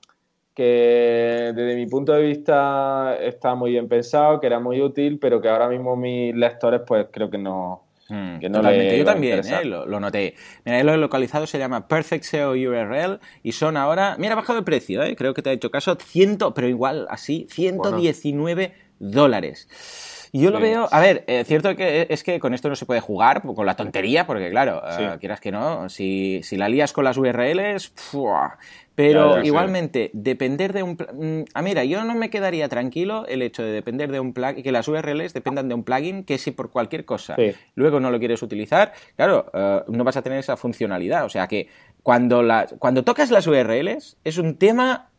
[0.56, 5.38] que desde mi punto de vista está muy bien pensado, que era muy útil, pero
[5.38, 8.98] que ahora mismo mis lectores pues creo que no, mm, que no Totalmente.
[8.98, 9.64] Yo también ¿eh?
[9.66, 10.34] lo, noté.
[10.64, 14.58] Mira, lo he localizado, se llama Perfect SEO URL y son ahora, mira, ha bajado
[14.58, 15.14] el precio, ¿eh?
[15.14, 19.68] creo que te ha hecho caso, 100, pero igual así, 119 dólares.
[20.32, 22.86] Y yo lo veo, a ver, eh, cierto que es que con esto no se
[22.86, 26.92] puede jugar, con la tontería, porque claro, eh, quieras que no, si, si, la lías
[26.92, 27.92] con las URLs,
[28.96, 31.44] pero igualmente, depender de un...
[31.52, 34.72] Ah, mira, yo no me quedaría tranquilo el hecho de depender de un plugin, que
[34.72, 37.36] las URLs dependan de un plugin que si por cualquier cosa
[37.74, 41.26] luego no lo quieres utilizar, claro, eh, no vas a tener esa funcionalidad.
[41.26, 41.68] O sea que
[42.02, 45.10] cuando, la, cuando tocas las URLs es un tema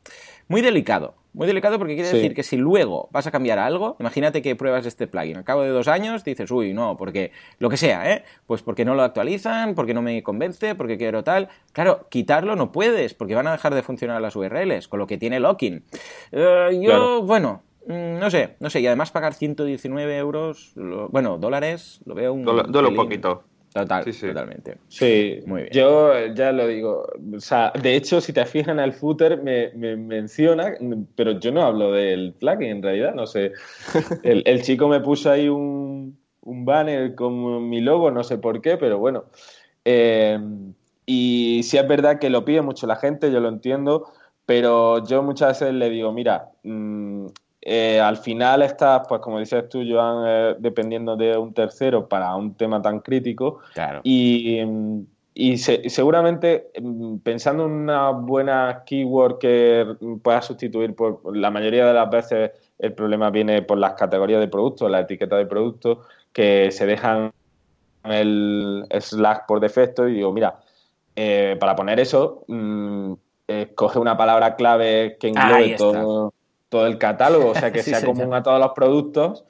[0.47, 1.15] muy delicado.
[1.33, 4.87] Muy delicado porque quiere decir que si luego vas a cambiar algo, imagínate que pruebas
[4.87, 8.23] este plugin, al cabo de dos años dices, uy, no, porque lo que sea, ¿eh?
[8.47, 11.49] Pues porque no lo actualizan, porque no me convence, porque quiero tal.
[11.73, 15.19] Claro, quitarlo no puedes, porque van a dejar de funcionar las URLs, con lo que
[15.19, 15.83] tiene locking.
[16.31, 22.01] Eh, yo, bueno, mm, no sé, no sé, y además pagar 119 euros, bueno, dólares,
[22.05, 22.45] lo veo un...
[22.45, 23.43] Duele un poquito.
[23.73, 24.77] Total, totalmente.
[24.87, 25.73] Sí, muy bien.
[25.73, 27.07] Yo ya lo digo.
[27.35, 30.73] O sea, de hecho, si te fijas en el footer, me, menciona,
[31.15, 33.51] pero yo no hablo del plugin en realidad, no sé.
[34.23, 38.97] El, chico me puso ahí un, banner con mi logo, no sé por qué, pero
[38.97, 39.25] bueno.
[39.85, 40.39] Eh,
[41.05, 44.11] y si es verdad que lo pide mucho la gente, yo lo entiendo,
[44.45, 47.27] pero yo muchas veces le digo, mira, mm,
[47.61, 52.35] eh, al final estás, pues como dices tú, Joan, eh, dependiendo de un tercero para
[52.35, 53.59] un tema tan crítico.
[53.73, 54.01] Claro.
[54.03, 54.63] Y,
[55.57, 59.85] seguramente mm, pensando en una buena keyword que
[60.23, 64.47] pueda sustituir, por la mayoría de las veces el problema viene por las categorías de
[64.47, 65.99] productos, la etiqueta de productos,
[66.31, 67.31] que se dejan
[68.03, 70.59] el slash por defecto y digo, mira,
[71.15, 73.13] eh, para poner eso, mm,
[73.75, 76.33] coge una palabra clave que englobe todo
[76.69, 79.45] todo el catálogo, o sea, que sea común a todos los productos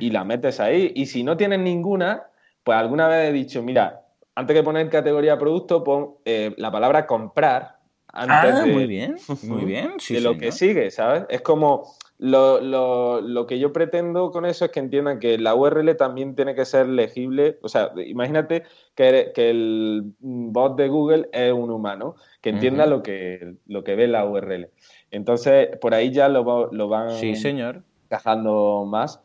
[0.00, 0.92] y la metes ahí.
[0.94, 2.24] Y si no tienes ninguna,
[2.64, 4.02] pues alguna vez he dicho, mira,
[4.34, 7.76] antes que poner categoría producto, pon eh, la palabra comprar.
[8.14, 9.92] Antes ah, muy bien, muy bien.
[10.08, 11.24] de lo que sigue, ¿sabes?
[11.30, 15.96] Es como lo, lo, que yo pretendo con eso es que entiendan que la URL
[15.96, 17.58] también tiene que ser legible.
[17.62, 18.64] O sea, imagínate
[18.94, 23.96] que, que el bot de Google es un humano, que entienda lo, que, lo que
[23.96, 24.68] ve la URL.
[25.12, 27.82] Entonces, por ahí ya lo, lo van sí, señor.
[28.06, 29.20] encajando más.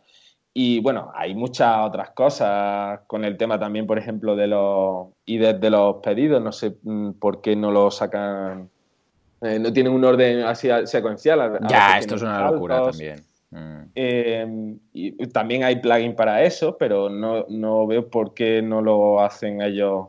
[0.54, 5.38] Y bueno, hay muchas otras cosas con el tema también, por ejemplo, de los y
[5.38, 6.44] de los pedidos.
[6.44, 8.70] No sé mm, por qué no lo sacan,
[9.42, 11.60] eh, no tienen un orden así secuencial.
[11.70, 13.22] Ya, esto es una locura también.
[13.52, 13.82] Mm.
[13.96, 19.22] Em, y también hay plugin para eso, pero no, no veo por qué no lo
[19.22, 20.08] hacen ellos.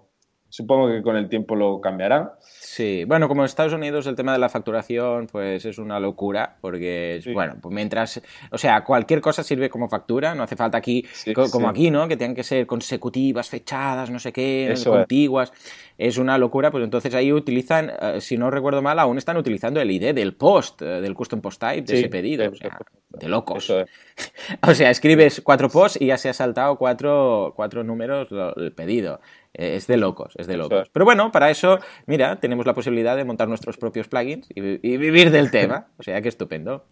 [0.50, 2.30] Supongo que con el tiempo lo cambiarán.
[2.40, 6.56] Sí, bueno, como en Estados Unidos el tema de la facturación pues es una locura,
[6.62, 11.04] porque, bueno, pues mientras, o sea, cualquier cosa sirve como factura, no hace falta aquí,
[11.50, 12.08] como aquí, ¿no?
[12.08, 15.52] Que tengan que ser consecutivas, fechadas, no sé qué, contiguas,
[15.98, 16.16] es.
[16.16, 19.90] una locura, pues entonces ahí utilizan, eh, si no recuerdo mal, aún están utilizando el
[19.90, 22.78] ID del post, eh, del custom post type, de ese pedido, o sea,
[23.10, 23.70] de locos.
[24.62, 29.20] o sea, escribes cuatro posts y ya se ha saltado cuatro, cuatro números el pedido.
[29.58, 30.88] Eh, es de locos, es de locos.
[30.92, 35.32] Pero bueno, para eso, mira, tenemos la posibilidad de montar nuestros propios plugins y, vivir
[35.32, 35.88] del tema.
[35.98, 36.84] O sea, que estupendo.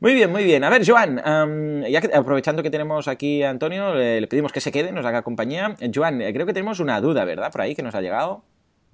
[0.00, 0.64] Muy bien, muy bien.
[0.64, 1.16] A ver, Joan,
[1.86, 5.22] ya que, aprovechando que tenemos aquí a Antonio, le, pedimos que se quede, nos haga
[5.22, 5.76] compañía.
[5.94, 7.52] Joan, eh, creo que tenemos una duda, ¿verdad?
[7.52, 8.42] Por ahí que nos ha llegado.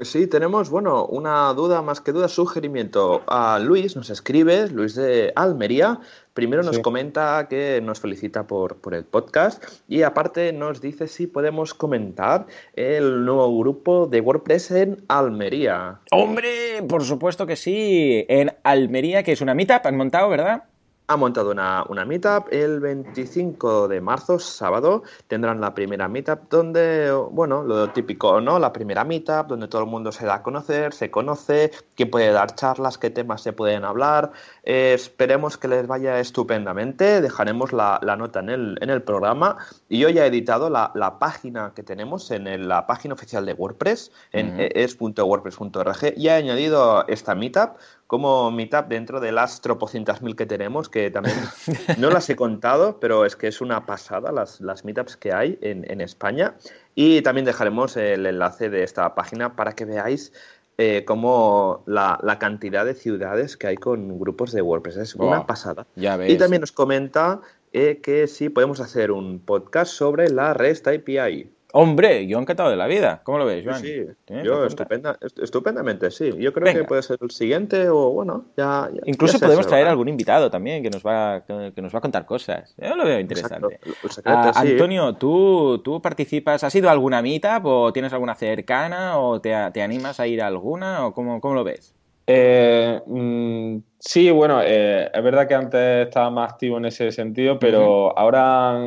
[0.00, 3.22] Sí, tenemos, bueno, una duda más que duda, sugerimiento.
[3.26, 6.00] A Luis nos escribe, Luis de Almería.
[6.40, 11.26] Primero nos comenta que nos felicita por, por, el podcast y aparte nos dice si
[11.26, 16.00] podemos comentar el nuevo grupo de WordPress en Almería.
[16.10, 18.24] Hombre, por supuesto que sí.
[18.30, 20.64] En Almería, que es una meetup, han montado, ¿verdad?
[21.10, 22.46] Ha montado una, una, meetup.
[22.52, 28.60] El 25 de marzo, sábado, tendrán la primera meetup donde, bueno, lo típico, ¿no?
[28.60, 32.30] La primera meetup donde todo el mundo se da a conocer, se conoce, quién puede
[32.30, 34.30] dar charlas, qué temas se pueden hablar.
[34.62, 37.20] Eh, esperemos que les vaya estupendamente.
[37.20, 39.56] Dejaremos la, nota en el, en el, programa.
[39.88, 44.12] Y yo ya he editado la, página que tenemos en la página oficial de WordPress,
[44.30, 47.70] en es.wordpress.org, y he añadido esta meetup
[48.10, 51.36] como meetup dentro de las tropocientas mil que tenemos, que también
[51.96, 55.56] no las he contado, pero es que es una pasada las, las meetups que hay
[55.62, 56.56] en, España.
[56.96, 60.32] Y también dejaremos el enlace de esta página para que veáis
[60.76, 64.96] eh, como la, cantidad de ciudades que hay con grupos de WordPress.
[64.96, 65.86] Es una pasada.
[65.94, 67.40] Y también nos comenta
[67.72, 71.48] eh, que sí podemos hacer un podcast sobre la REST API.
[71.72, 73.20] Hombre, yo encantado de la vida.
[73.24, 73.80] ¿Cómo lo ves, Joan?
[73.80, 74.04] Sí,
[74.44, 76.30] yo estupendamente, sí.
[76.38, 78.90] Yo creo que puede ser el siguiente o bueno, ya.
[79.04, 82.74] Incluso podemos traer algún invitado también que nos va, que nos va a contar cosas.
[82.76, 83.80] Yo lo veo interesante.
[84.24, 86.64] Ah, Antonio, ¿tú, ¿tú participas?
[86.64, 90.46] ¿Has ido a alguna meetup o tienes alguna cercana o te, animas a ir a
[90.46, 91.94] alguna o cómo, cómo lo ves?
[92.26, 97.58] Eh, mm, sí, bueno, eh, es verdad que antes estaba más activo en ese sentido,
[97.58, 98.78] pero ahora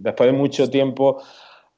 [0.00, 1.20] después de mucho tiempo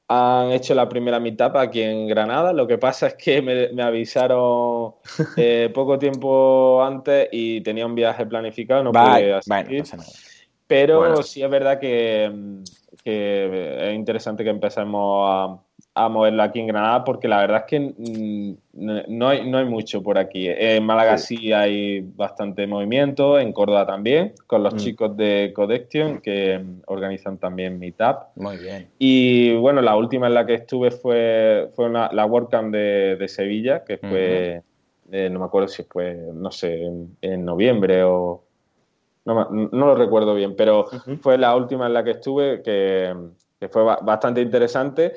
[0.07, 2.51] han hecho la primera mitad aquí en Granada.
[2.51, 4.95] Lo que pasa es que me, avisaron
[5.37, 9.83] eh, poco tiempo antes y tenía un viaje planificado, no pude asistir.
[10.67, 12.31] Pero sí es verdad que,
[13.03, 15.59] es interesante que empecemos a
[15.95, 20.01] moverlo aquí en Granada porque la verdad es que mm, no hay, no hay mucho
[20.01, 20.47] por aquí.
[20.47, 21.51] En Málaga sí.
[21.51, 24.77] hay bastante movimiento, en Córdoba también, con los mm.
[24.77, 28.27] chicos de Codection que organizan también Meetup.
[28.35, 28.87] Muy bien.
[28.99, 33.83] Y bueno, la última en la que estuve fue, fue la WordCamp de, de Sevilla,
[33.83, 34.61] que fue,
[35.11, 36.89] eh, no me acuerdo si fue, no sé,
[37.21, 38.43] en, noviembre o...
[39.23, 40.87] No, no, lo recuerdo bien, pero
[41.21, 43.13] fue la última en la que estuve que,
[43.59, 45.13] que fue bastante interesante.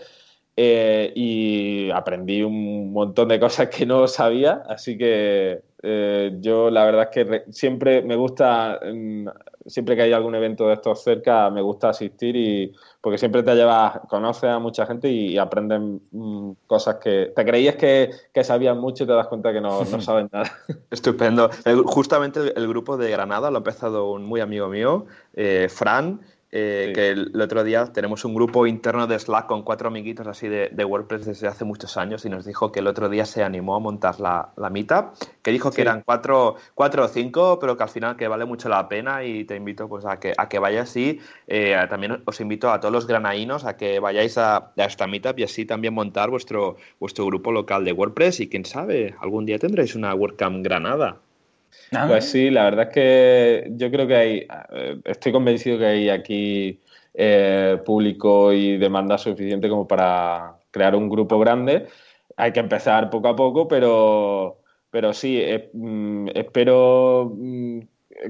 [0.57, 6.85] Eh, y aprendí un montón de cosas que no sabía, así que eh, yo la
[6.85, 9.27] verdad es que siempre me gusta, mm,
[9.67, 13.55] siempre que hay algún evento de estos cerca, me gusta asistir y porque siempre te
[13.55, 18.79] llevas, conoces a mucha gente y, aprenden mm, cosas que te creías que, que, sabían
[18.79, 20.51] mucho y te das cuenta que no, no saben nada.
[20.91, 21.51] Estupendo.
[21.85, 26.21] justamente el, grupo de Granada lo ha empezado un muy amigo mío, eh, Fran,
[26.57, 30.47] eh, que el, otro día tenemos un grupo interno de Slack con cuatro amiguitos así
[30.47, 33.75] de, WordPress desde hace muchos años y nos dijo que el otro día se animó
[33.75, 37.83] a montar la, la meetup, que dijo que eran cuatro, cuatro, o cinco, pero que
[37.83, 40.61] al final que vale mucho la pena y te invito pues a que, a que
[40.61, 44.85] vayas y eh, también os invito a todos los granaínos a que vayáis a, a,
[44.85, 49.17] esta meetup y así también montar vuestro, vuestro grupo local de WordPress y quién sabe,
[49.19, 51.24] algún día tendréis una WordCamp Granada.
[51.93, 52.07] Ah.
[52.09, 56.09] Pues sí, la verdad es que yo creo que hay, eh, estoy convencido que hay
[56.09, 56.81] aquí
[57.15, 61.87] eh, público y demanda suficiente como para crear un grupo grande.
[62.37, 64.61] Hay que empezar poco a poco, pero,
[64.91, 67.81] pero sí, eh, mm, espero mm,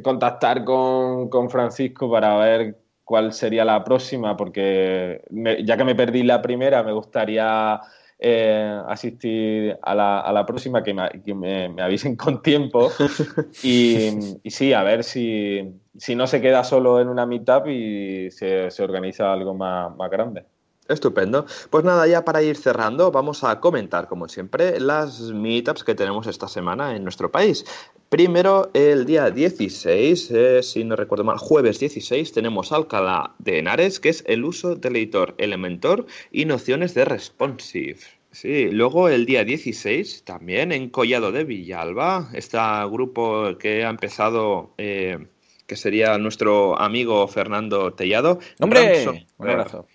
[0.02, 5.22] contactar con, con, Francisco para ver cuál sería la próxima, porque
[5.64, 7.80] ya que me perdí la primera, me gustaría
[8.26, 12.90] eh, asistir a la, a la, próxima, que, me, me, avisen con tiempo.
[13.62, 14.08] y,
[14.42, 18.70] y, sí, a ver si, si, no se queda solo en una meetup y se,
[18.70, 20.46] se organiza algo más, más grande.
[20.88, 21.44] Estupendo.
[21.68, 26.26] Pues nada, ya para ir cerrando, vamos a comentar, como siempre, las meetups que tenemos
[26.26, 27.64] esta semana en nuestro país.
[28.10, 33.98] Primero, el día 16, eh, si no recuerdo mal, jueves 16, tenemos Alcalá de Henares,
[33.98, 37.98] que es el uso del editor Elementor y nociones de responsive.
[38.34, 42.58] Sí, luego el día 16, también en Collado de Villalba, este
[42.90, 45.28] grupo que ha empezado, eh,
[45.68, 48.40] que sería nuestro amigo Fernando Tellado.
[48.58, 49.24] ¡Hombre!
[49.38, 49.86] Un abrazo.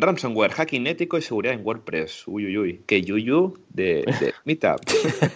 [0.00, 2.24] Ransomware, hacking ético y seguridad en WordPress.
[2.26, 2.80] Uy, uy, uy.
[2.86, 4.80] Que yuyu de, de Meetup.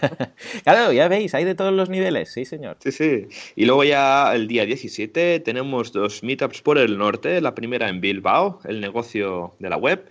[0.63, 2.77] claro, ya veis, hay de todos los niveles, sí, señor.
[2.79, 3.27] Sí, sí.
[3.55, 7.41] Y luego ya el día 17 tenemos dos Meetups por el norte.
[7.41, 10.05] La primera en Bilbao, el negocio de la web.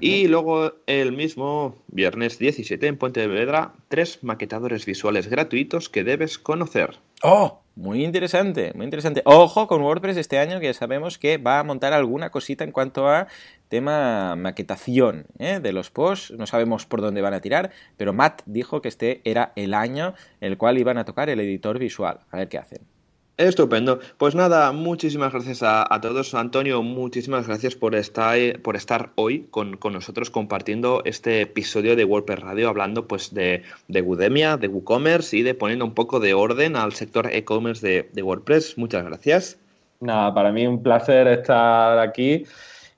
[0.00, 6.04] Y luego el mismo viernes 17 en Puente de Vedra, tres maquetadores visuales gratuitos que
[6.04, 6.96] debes conocer.
[7.26, 7.62] ¡Oh!
[7.74, 9.22] Muy interesante, muy interesante.
[9.24, 13.08] Ojo con WordPress este año que sabemos que va a montar alguna cosita en cuanto
[13.08, 13.28] a
[13.68, 15.58] tema maquetación ¿eh?
[15.58, 16.32] de los posts.
[16.32, 20.12] No sabemos por dónde van a tirar, pero Matt dijo que este era el año
[20.42, 22.20] en el cual iban a tocar el editor visual.
[22.30, 22.93] A ver qué hacen.
[23.36, 23.98] Estupendo.
[24.16, 26.34] Pues nada, muchísimas gracias a, todos.
[26.34, 32.38] Antonio, muchísimas gracias por estar, por estar hoy con, nosotros compartiendo este episodio de WordPress
[32.38, 36.76] Radio, hablando pues de, de Udemia, de WooCommerce y de poniendo un poco de orden
[36.76, 38.78] al sector e-commerce de, de WordPress.
[38.78, 39.58] Muchas gracias.
[39.98, 42.44] Nada, para mí un placer estar aquí.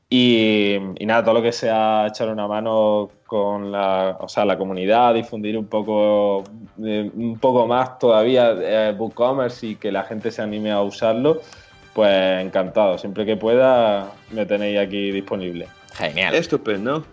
[0.08, 5.14] Y, nada, todo lo que sea echar una mano con la, o sea, la comunidad,
[5.14, 6.44] difundir un poco,
[6.84, 11.40] eh, un poco más todavía eh, WooCommerce y que la gente se anime a usarlo,
[11.92, 12.98] pues encantado.
[12.98, 15.66] Siempre que pueda, me tenéis aquí disponible.
[15.94, 16.34] Genial.
[16.34, 17.04] Estupendo.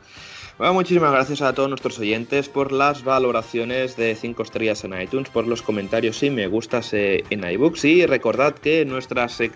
[0.56, 5.28] Bueno, muchísimas gracias a todos nuestros oyentes por las valoraciones de 5 estrellas en iTunes,
[5.30, 8.94] por los comentarios y me gustas eh, en iBooks y recordad que en,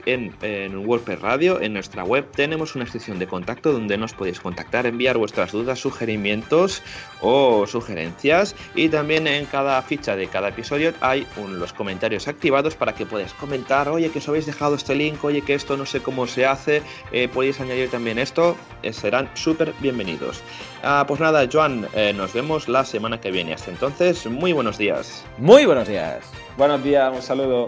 [0.08, 4.40] en, en WordPress Radio, en nuestra web, tenemos una sección de contacto donde nos podéis
[4.40, 6.82] contactar, enviar vuestras dudas, sugerimientos
[7.22, 12.96] o sugerencias y también en cada ficha de cada episodio hay los comentarios activados para
[12.96, 16.02] que puedas comentar, oye que os habéis dejado este link, oye que esto no sé
[16.02, 16.82] cómo se hace,
[17.12, 20.42] eh, podéis añadir también esto, eh, serán súper bienvenidos.
[20.90, 23.54] Ah, pues nada, Joan, eh, nos vemos la semana que viene.
[23.54, 25.26] Hasta entonces, muy buenos días.
[25.38, 26.24] Muy buenos días.
[26.56, 27.68] Buenos días, un saludo.